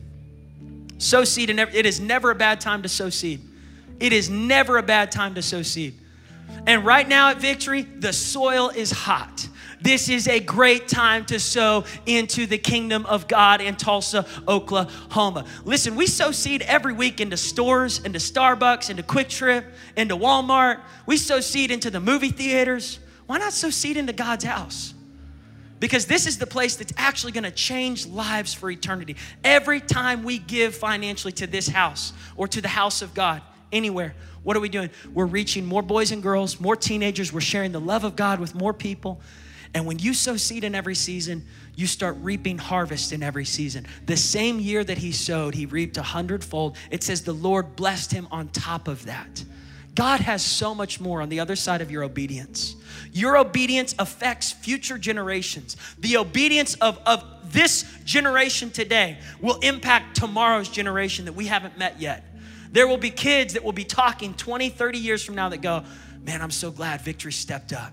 [0.98, 3.40] Sow seed in every, it is never a bad time to sow seed.
[4.00, 5.94] It is never a bad time to sow seed.
[6.66, 9.48] And right now at Victory, the soil is hot.
[9.84, 15.44] This is a great time to sow into the kingdom of God in Tulsa, Oklahoma.
[15.66, 20.80] Listen, we sow seed every week into stores, into Starbucks, into QuikTrip, into Walmart.
[21.04, 22.98] We sow seed into the movie theaters.
[23.26, 24.94] Why not sow seed into God's house?
[25.80, 29.16] Because this is the place that's actually gonna change lives for eternity.
[29.44, 34.14] Every time we give financially to this house or to the house of God, anywhere,
[34.44, 34.88] what are we doing?
[35.12, 37.34] We're reaching more boys and girls, more teenagers.
[37.34, 39.20] We're sharing the love of God with more people.
[39.74, 43.86] And when you sow seed in every season, you start reaping harvest in every season.
[44.06, 46.76] The same year that he sowed, he reaped a hundredfold.
[46.92, 49.44] It says the Lord blessed him on top of that.
[49.96, 52.76] God has so much more on the other side of your obedience.
[53.12, 55.76] Your obedience affects future generations.
[55.98, 62.00] The obedience of, of this generation today will impact tomorrow's generation that we haven't met
[62.00, 62.24] yet.
[62.72, 65.84] There will be kids that will be talking 20, 30 years from now that go,
[66.24, 67.92] Man, I'm so glad Victory stepped up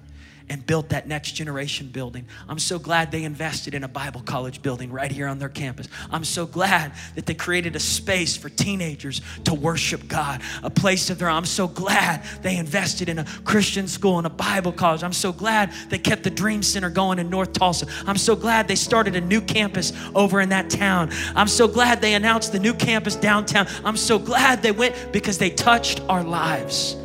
[0.52, 2.26] and built that next generation building.
[2.50, 5.88] I'm so glad they invested in a Bible college building right here on their campus.
[6.12, 11.10] I'm so glad that they created a space for teenagers to worship God, a place
[11.10, 11.38] of their own.
[11.38, 15.04] I'm so glad they invested in a Christian school and a Bible college.
[15.04, 17.88] I'm so glad they kept the Dream Center going in North Tulsa.
[18.06, 21.12] I'm so glad they started a new campus over in that town.
[21.34, 23.68] I'm so glad they announced the new campus downtown.
[23.86, 26.98] I'm so glad they went because they touched our lives.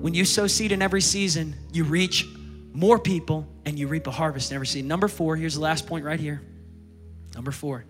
[0.00, 2.26] When you sow seed in every season, you reach
[2.72, 4.86] more people, and you reap a harvest never seen.
[4.86, 6.40] Number four, here's the last point right here.
[7.34, 7.84] Number four,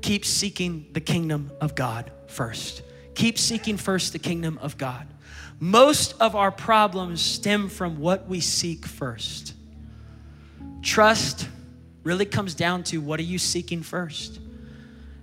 [0.00, 2.82] keep seeking the kingdom of God first.
[3.14, 5.06] Keep seeking first the kingdom of God.
[5.60, 9.54] Most of our problems stem from what we seek first.
[10.82, 11.48] Trust
[12.04, 14.38] really comes down to what are you seeking first?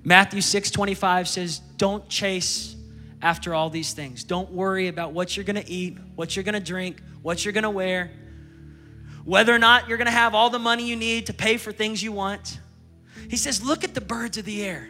[0.04, 2.76] Matthew 6 25 says, Don't chase
[3.22, 4.24] after all these things.
[4.24, 8.12] Don't worry about what you're gonna eat, what you're gonna drink, what you're gonna wear
[9.26, 12.02] whether or not you're gonna have all the money you need to pay for things
[12.02, 12.60] you want.
[13.30, 14.90] He says, Look at the birds of the air.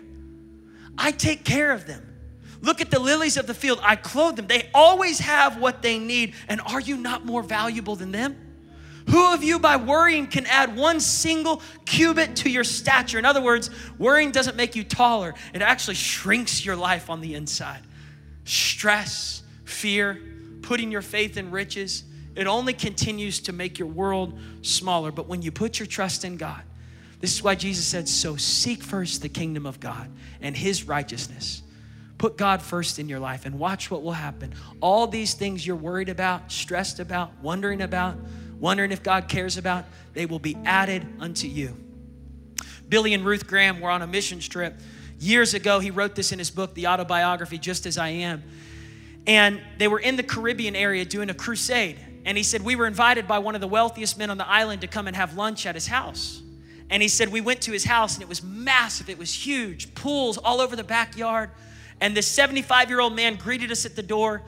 [0.97, 2.15] I take care of them.
[2.61, 3.79] Look at the lilies of the field.
[3.81, 4.47] I clothe them.
[4.47, 6.33] They always have what they need.
[6.47, 8.35] And are you not more valuable than them?
[9.09, 13.19] Who of you by worrying can add one single cubit to your stature?
[13.19, 13.69] In other words,
[13.99, 17.81] worrying doesn't make you taller, it actually shrinks your life on the inside.
[18.45, 20.19] Stress, fear,
[20.63, 22.03] putting your faith in riches,
[22.35, 25.11] it only continues to make your world smaller.
[25.11, 26.61] But when you put your trust in God,
[27.21, 30.11] this is why Jesus said, So seek first the kingdom of God
[30.41, 31.63] and his righteousness.
[32.17, 34.53] Put God first in your life and watch what will happen.
[34.81, 38.17] All these things you're worried about, stressed about, wondering about,
[38.59, 41.75] wondering if God cares about, they will be added unto you.
[42.87, 44.79] Billy and Ruth Graham were on a missions trip.
[45.19, 48.43] Years ago, he wrote this in his book, The Autobiography, Just As I Am.
[49.27, 51.97] And they were in the Caribbean area doing a crusade.
[52.25, 54.81] And he said, We were invited by one of the wealthiest men on the island
[54.81, 56.41] to come and have lunch at his house.
[56.89, 59.93] And he said, We went to his house and it was massive, it was huge,
[59.95, 61.51] pools all over the backyard.
[62.01, 64.41] And this 75 year old man greeted us at the door.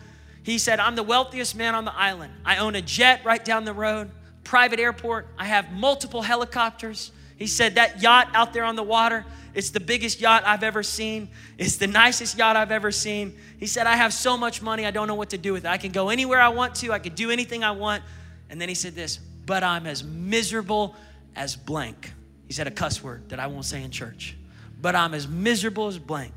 [0.43, 2.33] He said, I'm the wealthiest man on the island.
[2.45, 4.11] I own a jet right down the road,
[4.43, 5.27] private airport.
[5.37, 7.11] I have multiple helicopters.
[7.37, 9.25] He said, That yacht out there on the water,
[9.57, 11.29] it's the biggest yacht I've ever seen.
[11.57, 13.35] It's the nicest yacht I've ever seen.
[13.57, 15.67] He said, I have so much money, I don't know what to do with it.
[15.67, 18.03] I can go anywhere I want to, I can do anything I want.
[18.51, 20.93] And then he said this, but I'm as miserable
[21.35, 22.13] as blank.
[22.45, 24.37] He said a cuss word that I won't say in church.
[24.79, 26.33] But I'm as miserable as blank.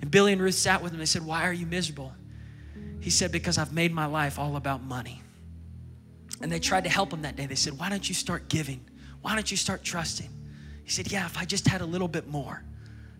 [0.00, 0.98] And Billy and Ruth sat with him.
[0.98, 2.12] They said, Why are you miserable?
[2.98, 5.22] He said, Because I've made my life all about money.
[6.40, 7.46] And they tried to help him that day.
[7.46, 8.80] They said, Why don't you start giving?
[9.20, 10.41] Why don't you start trusting?
[10.84, 12.62] He said, Yeah, if I just had a little bit more,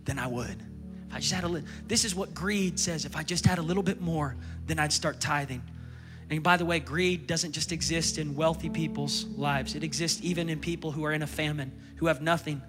[0.05, 0.63] then I would.
[1.09, 3.05] If I just had a little, this is what greed says.
[3.05, 4.37] If I just had a little bit more,
[4.67, 5.63] then I'd start tithing.
[6.31, 10.49] And by the way, greed doesn't just exist in wealthy people's lives, it exists even
[10.49, 12.63] in people who are in a famine, who have nothing.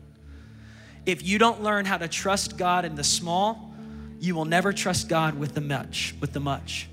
[1.06, 3.74] If you don't learn how to trust God in the small,
[4.20, 6.88] you will never trust God with the much, with the much.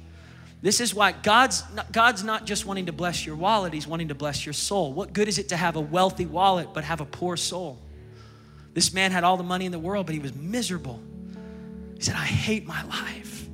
[0.63, 4.09] This is why God's not, God's not just wanting to bless your wallet, He's wanting
[4.09, 4.93] to bless your soul.
[4.93, 7.79] What good is it to have a wealthy wallet but have a poor soul?
[8.81, 11.03] This man had all the money in the world, but he was miserable.
[11.97, 13.47] He said, I hate my life.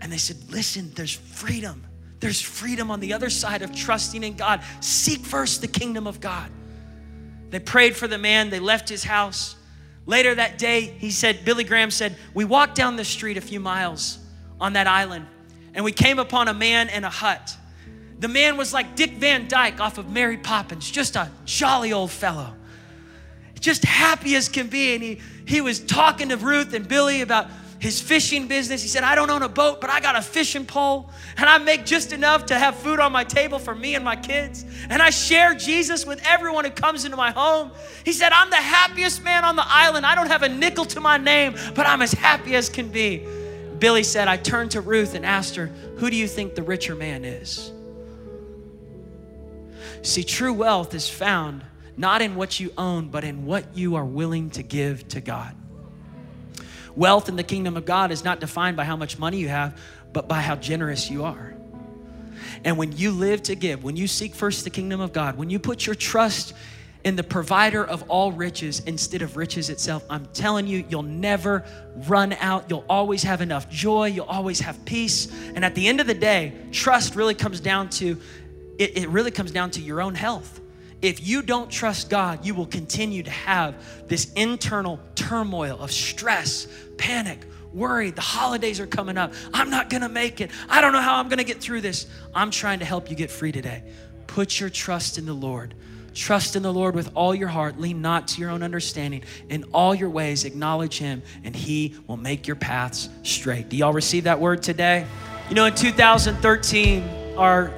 [0.00, 1.84] And they said, Listen, there's freedom.
[2.20, 4.62] There's freedom on the other side of trusting in God.
[4.80, 6.50] Seek first the kingdom of God.
[7.50, 9.56] They prayed for the man, they left his house.
[10.06, 13.60] Later that day, he said, Billy Graham said, We walked down the street a few
[13.60, 14.20] miles
[14.58, 15.26] on that island
[15.74, 17.54] and we came upon a man in a hut.
[18.18, 22.10] The man was like Dick Van Dyke off of Mary Poppins, just a jolly old
[22.10, 22.54] fellow,
[23.60, 24.94] just happy as can be.
[24.94, 27.46] And he, he was talking to Ruth and Billy about
[27.80, 28.82] his fishing business.
[28.82, 31.56] He said, I don't own a boat, but I got a fishing pole, and I
[31.56, 34.66] make just enough to have food on my table for me and my kids.
[34.90, 37.70] And I share Jesus with everyone who comes into my home.
[38.04, 40.04] He said, I'm the happiest man on the island.
[40.04, 43.26] I don't have a nickel to my name, but I'm as happy as can be.
[43.78, 46.94] Billy said, I turned to Ruth and asked her, Who do you think the richer
[46.94, 47.72] man is?
[50.02, 51.64] See, true wealth is found
[51.96, 55.54] not in what you own, but in what you are willing to give to God.
[56.96, 59.80] Wealth in the kingdom of God is not defined by how much money you have,
[60.12, 61.54] but by how generous you are.
[62.64, 65.50] And when you live to give, when you seek first the kingdom of God, when
[65.50, 66.52] you put your trust
[67.04, 71.64] in the provider of all riches instead of riches itself, I'm telling you, you'll never
[72.06, 72.66] run out.
[72.68, 74.06] You'll always have enough joy.
[74.06, 75.32] You'll always have peace.
[75.54, 78.20] And at the end of the day, trust really comes down to
[78.78, 80.59] it, it really comes down to your own health.
[81.02, 86.66] If you don't trust God, you will continue to have this internal turmoil of stress,
[86.98, 88.10] panic, worry.
[88.10, 89.32] The holidays are coming up.
[89.54, 90.50] I'm not gonna make it.
[90.68, 92.06] I don't know how I'm gonna get through this.
[92.34, 93.82] I'm trying to help you get free today.
[94.26, 95.74] Put your trust in the Lord.
[96.12, 97.78] Trust in the Lord with all your heart.
[97.78, 99.22] Lean not to your own understanding.
[99.48, 103.68] In all your ways, acknowledge Him, and He will make your paths straight.
[103.68, 105.06] Do y'all receive that word today?
[105.48, 107.72] You know, in 2013, our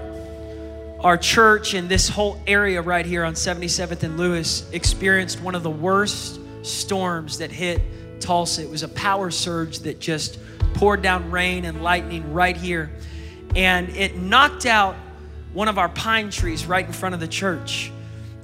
[1.03, 5.65] our church and this whole area right here on 77th and Lewis experienced one of
[5.65, 7.83] the worst storms that hit
[8.21, 8.63] Tulsa.
[8.63, 10.39] It was a power surge that just
[10.75, 12.91] poured down rain and lightning right here.
[13.57, 14.95] And it knocked out
[15.53, 17.91] one of our pine trees right in front of the church.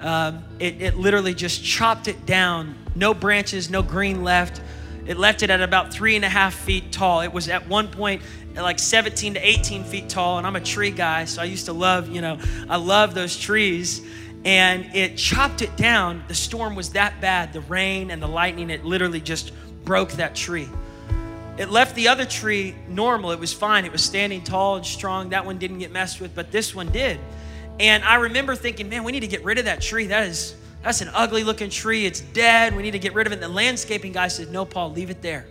[0.00, 2.74] Um, it, it literally just chopped it down.
[2.96, 4.60] No branches, no green left.
[5.06, 7.20] It left it at about three and a half feet tall.
[7.20, 8.20] It was at one point
[8.62, 11.72] like 17 to 18 feet tall, and I'm a tree guy, so I used to
[11.72, 12.38] love, you know,
[12.68, 14.02] I love those trees.
[14.44, 16.22] And it chopped it down.
[16.28, 17.52] The storm was that bad.
[17.52, 19.52] The rain and the lightning, it literally just
[19.84, 20.68] broke that tree.
[21.58, 23.32] It left the other tree normal.
[23.32, 23.84] It was fine.
[23.84, 25.30] It was standing tall and strong.
[25.30, 27.18] That one didn't get messed with, but this one did.
[27.80, 30.06] And I remember thinking, man, we need to get rid of that tree.
[30.06, 32.06] That is that's an ugly looking tree.
[32.06, 32.74] It's dead.
[32.76, 33.36] We need to get rid of it.
[33.36, 35.46] And the landscaping guy said, No, Paul, leave it there.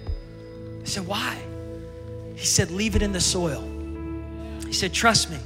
[0.81, 1.37] I said, Why?
[2.37, 3.61] He said, Leave it in the soil.
[4.65, 5.37] He said, Trust me.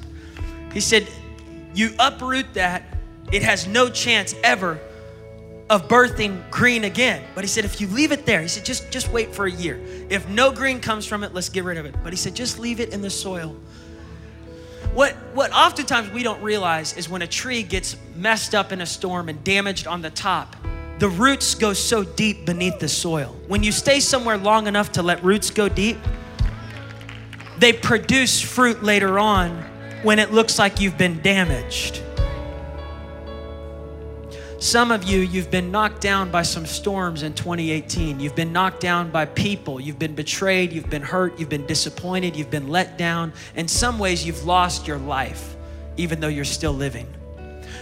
[0.71, 1.07] He said,
[1.73, 2.83] you uproot that,
[3.31, 4.79] it has no chance ever
[5.69, 7.23] of birthing green again.
[7.33, 9.51] But he said, if you leave it there, he said, just, just wait for a
[9.51, 9.79] year.
[10.09, 11.95] If no green comes from it, let's get rid of it.
[12.03, 13.55] But he said, just leave it in the soil.
[14.93, 18.85] What, what oftentimes we don't realize is when a tree gets messed up in a
[18.85, 20.57] storm and damaged on the top,
[20.99, 23.37] the roots go so deep beneath the soil.
[23.47, 25.97] When you stay somewhere long enough to let roots go deep,
[27.61, 29.51] they produce fruit later on
[30.01, 32.01] when it looks like you've been damaged.
[34.57, 38.19] Some of you, you've been knocked down by some storms in 2018.
[38.19, 39.79] You've been knocked down by people.
[39.79, 40.73] You've been betrayed.
[40.73, 41.39] You've been hurt.
[41.39, 42.35] You've been disappointed.
[42.35, 43.31] You've been let down.
[43.55, 45.55] In some ways, you've lost your life,
[45.97, 47.07] even though you're still living.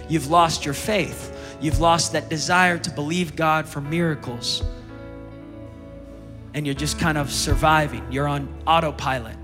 [0.09, 1.57] You've lost your faith.
[1.61, 4.61] You've lost that desire to believe God for miracles.
[6.53, 8.09] And you're just kind of surviving.
[8.11, 9.38] You're on autopilot.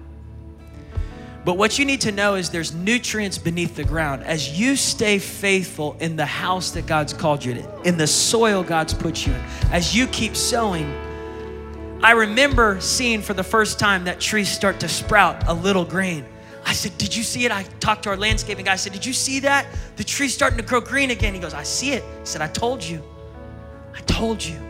[1.46, 4.24] But what you need to know is there's nutrients beneath the ground.
[4.24, 8.64] As you stay faithful in the house that God's called you to, in the soil
[8.64, 9.42] God's put you in,
[9.72, 10.92] as you keep sowing,
[12.02, 16.26] I remember seeing for the first time that trees start to sprout a little green.
[16.66, 17.52] I said, Did you see it?
[17.52, 18.74] I talked to our landscaping guy.
[18.74, 19.68] I said, Did you see that?
[19.98, 21.36] The tree's starting to grow green again.
[21.36, 22.04] He goes, I see it.
[22.04, 23.04] I said, I told you.
[23.94, 24.65] I told you.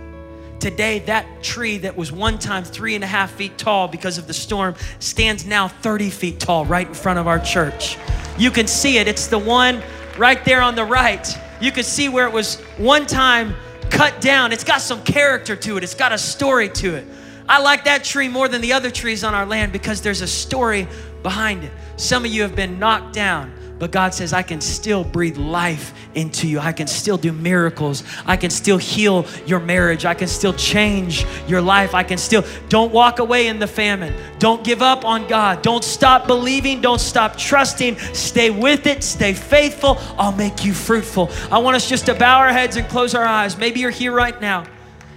[0.60, 4.28] Today, that tree that was one time three and a half feet tall because of
[4.28, 7.98] the storm stands now 30 feet tall right in front of our church.
[8.38, 9.08] You can see it.
[9.08, 9.82] It's the one
[10.18, 11.28] right there on the right.
[11.62, 13.56] You can see where it was one time
[13.90, 14.52] cut down.
[14.52, 17.08] It's got some character to it, it's got a story to it.
[17.48, 20.28] I like that tree more than the other trees on our land because there's a
[20.28, 20.88] story
[21.22, 21.72] behind it.
[21.96, 25.94] Some of you have been knocked down but God says, I can still breathe life
[26.14, 26.60] into you.
[26.60, 28.04] I can still do miracles.
[28.26, 30.06] I can still heal your marriage.
[30.06, 31.94] I can still change your life.
[31.94, 34.14] I can still, don't walk away in the famine.
[34.40, 35.62] Don't give up on God.
[35.62, 36.80] Don't stop believing.
[36.80, 37.98] Don't stop trusting.
[38.14, 39.04] Stay with it.
[39.04, 39.98] Stay faithful.
[40.18, 41.30] I'll make you fruitful.
[41.52, 43.58] I want us just to bow our heads and close our eyes.
[43.58, 44.66] Maybe you're here right now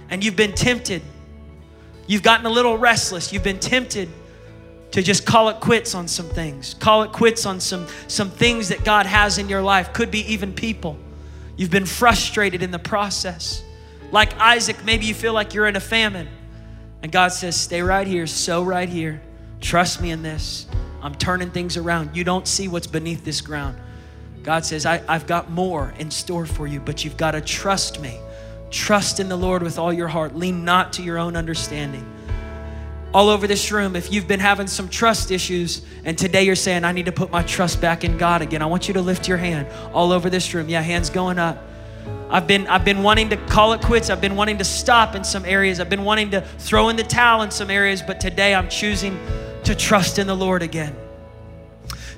[0.09, 1.01] and you've been tempted.
[2.07, 3.31] You've gotten a little restless.
[3.31, 4.09] You've been tempted
[4.91, 6.73] to just call it quits on some things.
[6.75, 9.93] Call it quits on some, some things that God has in your life.
[9.93, 10.97] Could be even people.
[11.57, 13.63] You've been frustrated in the process.
[14.11, 16.27] Like Isaac, maybe you feel like you're in a famine.
[17.03, 19.21] And God says, Stay right here, sow right here.
[19.61, 20.65] Trust me in this.
[21.01, 22.15] I'm turning things around.
[22.15, 23.77] You don't see what's beneath this ground.
[24.41, 28.01] God says, I, have got more in store for you, but you've got to trust
[28.01, 28.17] me.
[28.71, 30.35] Trust in the Lord with all your heart.
[30.35, 32.05] Lean not to your own understanding
[33.13, 36.83] all over this room, if you've been having some trust issues and today you're saying,
[36.83, 39.27] I need to put my trust back in God again, I want you to lift
[39.27, 40.69] your hand all over this room.
[40.69, 41.63] Yeah, hands going up.
[42.29, 44.11] I've been, I've been wanting to call it quits.
[44.11, 45.79] I've been wanting to stop in some areas.
[45.79, 49.19] I've been wanting to throw in the towel in some areas, but today I'm choosing
[49.63, 50.95] to trust in the Lord again.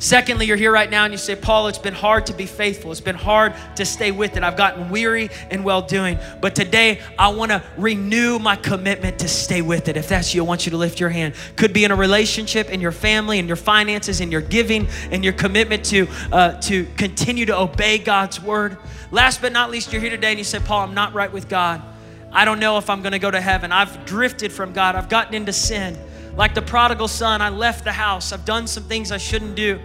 [0.02, 2.91] Secondly, you're here right now and you say, Paul, it's been hard to be faithful.
[2.91, 4.41] It's been hard to stay with it.
[4.41, 6.18] I've gotten weary in well doing.
[6.41, 9.97] But today, I want to renew my commitment to stay with it.
[9.97, 11.36] If that's you, I want you to lift your hand.
[11.56, 15.22] Could be in a relationship, in your family, in your finances, in your giving, in
[15.22, 18.78] your commitment to, uh, to continue to obey God's word.
[19.12, 21.47] Last but not least, you're here today and you say, Paul, I'm not right with
[21.47, 21.80] God.
[22.32, 23.72] I don't know if I'm going to go to heaven.
[23.72, 24.95] I've drifted from God.
[24.95, 25.95] I've gotten into sin.
[26.36, 28.32] Like the prodigal son, I left the house.
[28.32, 29.80] I've done some things I shouldn't do.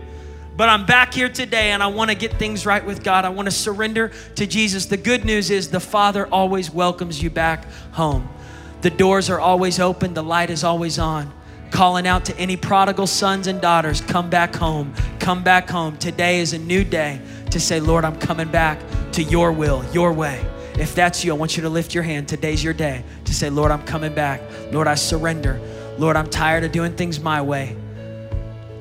[0.56, 3.26] But I'm back here today and I want to get things right with God.
[3.26, 4.86] I want to surrender to Jesus.
[4.86, 8.28] The good news is the Father always welcomes you back home.
[8.80, 11.32] The doors are always open, the light is always on.
[11.70, 15.96] Calling out to any prodigal sons and daughters, come back home, come back home.
[15.98, 18.80] Today is a new day to say, Lord, I'm coming back
[19.12, 20.42] to your will, your way.
[20.78, 22.28] If that's you, I want you to lift your hand.
[22.28, 24.40] Today's your day to say, Lord, I'm coming back.
[24.72, 25.60] Lord, I surrender.
[25.98, 27.76] Lord, I'm tired of doing things my way.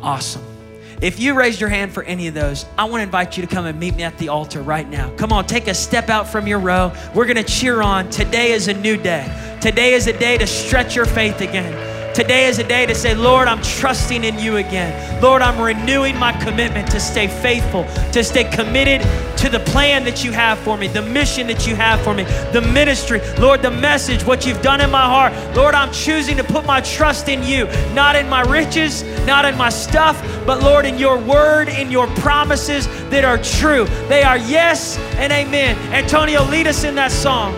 [0.01, 0.54] Awesome.
[1.01, 3.53] If you raised your hand for any of those, I want to invite you to
[3.53, 5.13] come and meet me at the altar right now.
[5.17, 6.93] Come on, take a step out from your row.
[7.13, 8.09] We're going to cheer on.
[8.09, 9.57] Today is a new day.
[9.61, 11.94] Today is a day to stretch your faith again.
[12.15, 15.21] Today is a day to say, Lord, I'm trusting in you again.
[15.21, 19.01] Lord, I'm renewing my commitment to stay faithful, to stay committed
[19.39, 22.23] to the plan that you have for me, the mission that you have for me,
[22.53, 25.33] the ministry, Lord, the message, what you've done in my heart.
[25.57, 29.57] Lord, I'm choosing to put my trust in you, not in my riches, not in
[29.57, 33.87] my stuff, but Lord, in your word, in your promises that are true.
[34.07, 35.75] They are yes and amen.
[35.93, 37.53] Antonio, lead us in that song.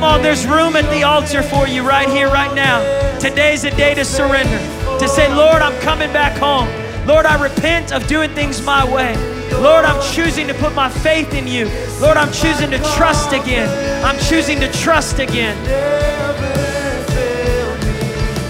[0.00, 2.80] Come on, there's room at the altar for you right here, right now.
[3.18, 4.56] Today's a day to surrender,
[4.98, 6.66] to say, Lord, I'm coming back home.
[7.06, 9.14] Lord, I repent of doing things my way.
[9.60, 11.66] Lord, I'm choosing to put my faith in you.
[12.00, 13.68] Lord, I'm choosing to trust again.
[14.02, 15.54] I'm choosing to trust again.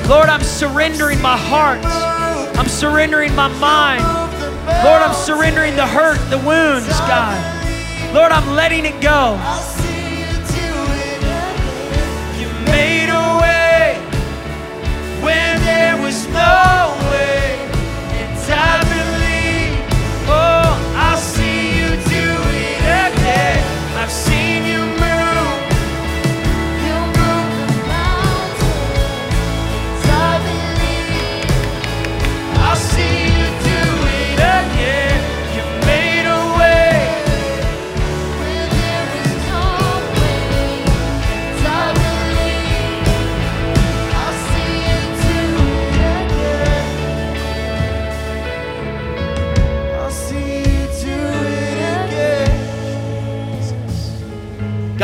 [0.09, 1.85] Lord, I'm surrendering my heart.
[2.57, 4.05] I'm surrendering my mind.
[4.85, 8.15] Lord, I'm surrendering the hurt, the wounds, God.
[8.15, 9.37] Lord, I'm letting it go.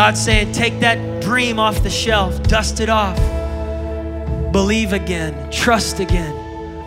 [0.07, 3.17] God's saying, take that dream off the shelf, dust it off,
[4.53, 6.33] believe again, trust again,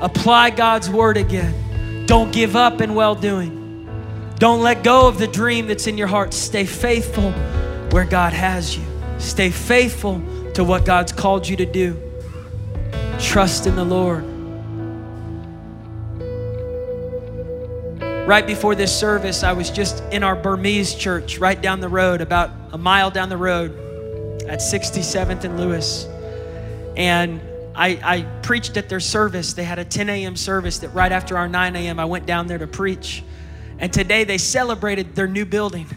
[0.02, 2.06] apply God's word again.
[2.06, 3.86] Don't give up in well doing.
[4.38, 6.34] Don't let go of the dream that's in your heart.
[6.34, 7.34] Stay faithful
[7.92, 8.86] where God has you.
[9.18, 10.22] Stay faithful
[10.54, 12.02] to what God's called you to do.
[13.20, 14.39] Trust in the Lord.
[18.30, 22.22] Right before this service, I was just in our Burmese church right down the road,
[22.22, 23.72] about a mile down the road
[24.44, 26.06] at 67th and Lewis.
[26.96, 27.42] And
[27.74, 29.54] I, I preached at their service.
[29.54, 30.36] They had a 10 a.m.
[30.36, 33.24] service that right after our 9 a.m., I went down there to preach.
[33.80, 35.88] And today they celebrated their new building.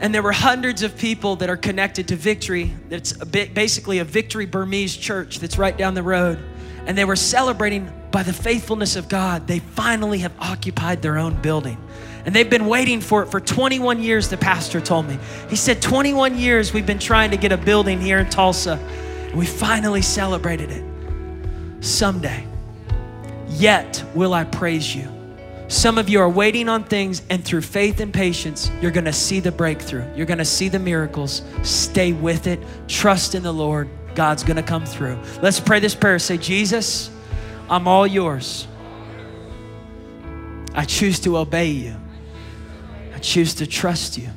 [0.00, 2.74] And there were hundreds of people that are connected to Victory.
[2.88, 6.42] That's basically a Victory Burmese church that's right down the road.
[6.86, 9.46] And they were celebrating by the faithfulness of God.
[9.46, 11.78] They finally have occupied their own building.
[12.24, 15.18] And they've been waiting for it for 21 years, the pastor told me.
[15.48, 19.34] He said, 21 years we've been trying to get a building here in Tulsa, and
[19.34, 20.84] we finally celebrated it.
[21.84, 22.46] Someday,
[23.48, 25.10] yet will I praise you.
[25.66, 29.40] Some of you are waiting on things, and through faith and patience, you're gonna see
[29.40, 30.04] the breakthrough.
[30.14, 31.42] You're gonna see the miracles.
[31.62, 32.60] Stay with it.
[32.88, 33.88] Trust in the Lord.
[34.14, 35.18] God's gonna come through.
[35.40, 36.18] Let's pray this prayer.
[36.18, 37.10] Say, Jesus,
[37.68, 38.66] I'm all yours.
[40.74, 41.94] I choose to obey you.
[43.14, 44.28] I choose to trust you.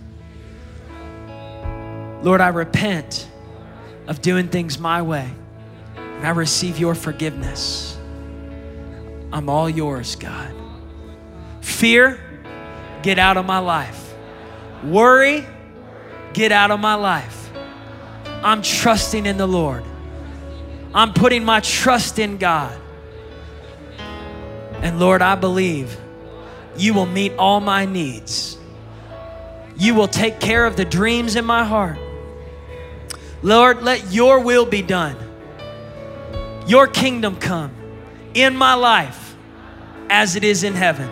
[2.22, 3.28] Lord, I repent
[4.08, 5.30] of doing things my way,
[5.96, 7.98] and I receive your forgiveness.
[9.32, 10.54] I'm all yours, God.
[11.62, 12.20] Fear,
[13.02, 14.14] get out of my life.
[14.84, 15.46] Worry,
[16.34, 17.45] get out of my life.
[18.46, 19.84] I'm trusting in the Lord.
[20.94, 22.80] I'm putting my trust in God.
[24.76, 25.98] And Lord, I believe
[26.78, 28.60] you will meet all my needs.
[29.78, 31.98] You will take care of the dreams in my heart.
[33.42, 35.18] Lord, let your will be done.
[36.68, 37.72] Your kingdom come
[38.36, 39.36] in my life
[40.12, 41.10] as it is in heaven.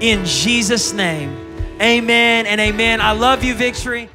[0.00, 1.36] In Jesus' name,
[1.82, 3.00] amen and amen.
[3.00, 4.10] I love you, Victory.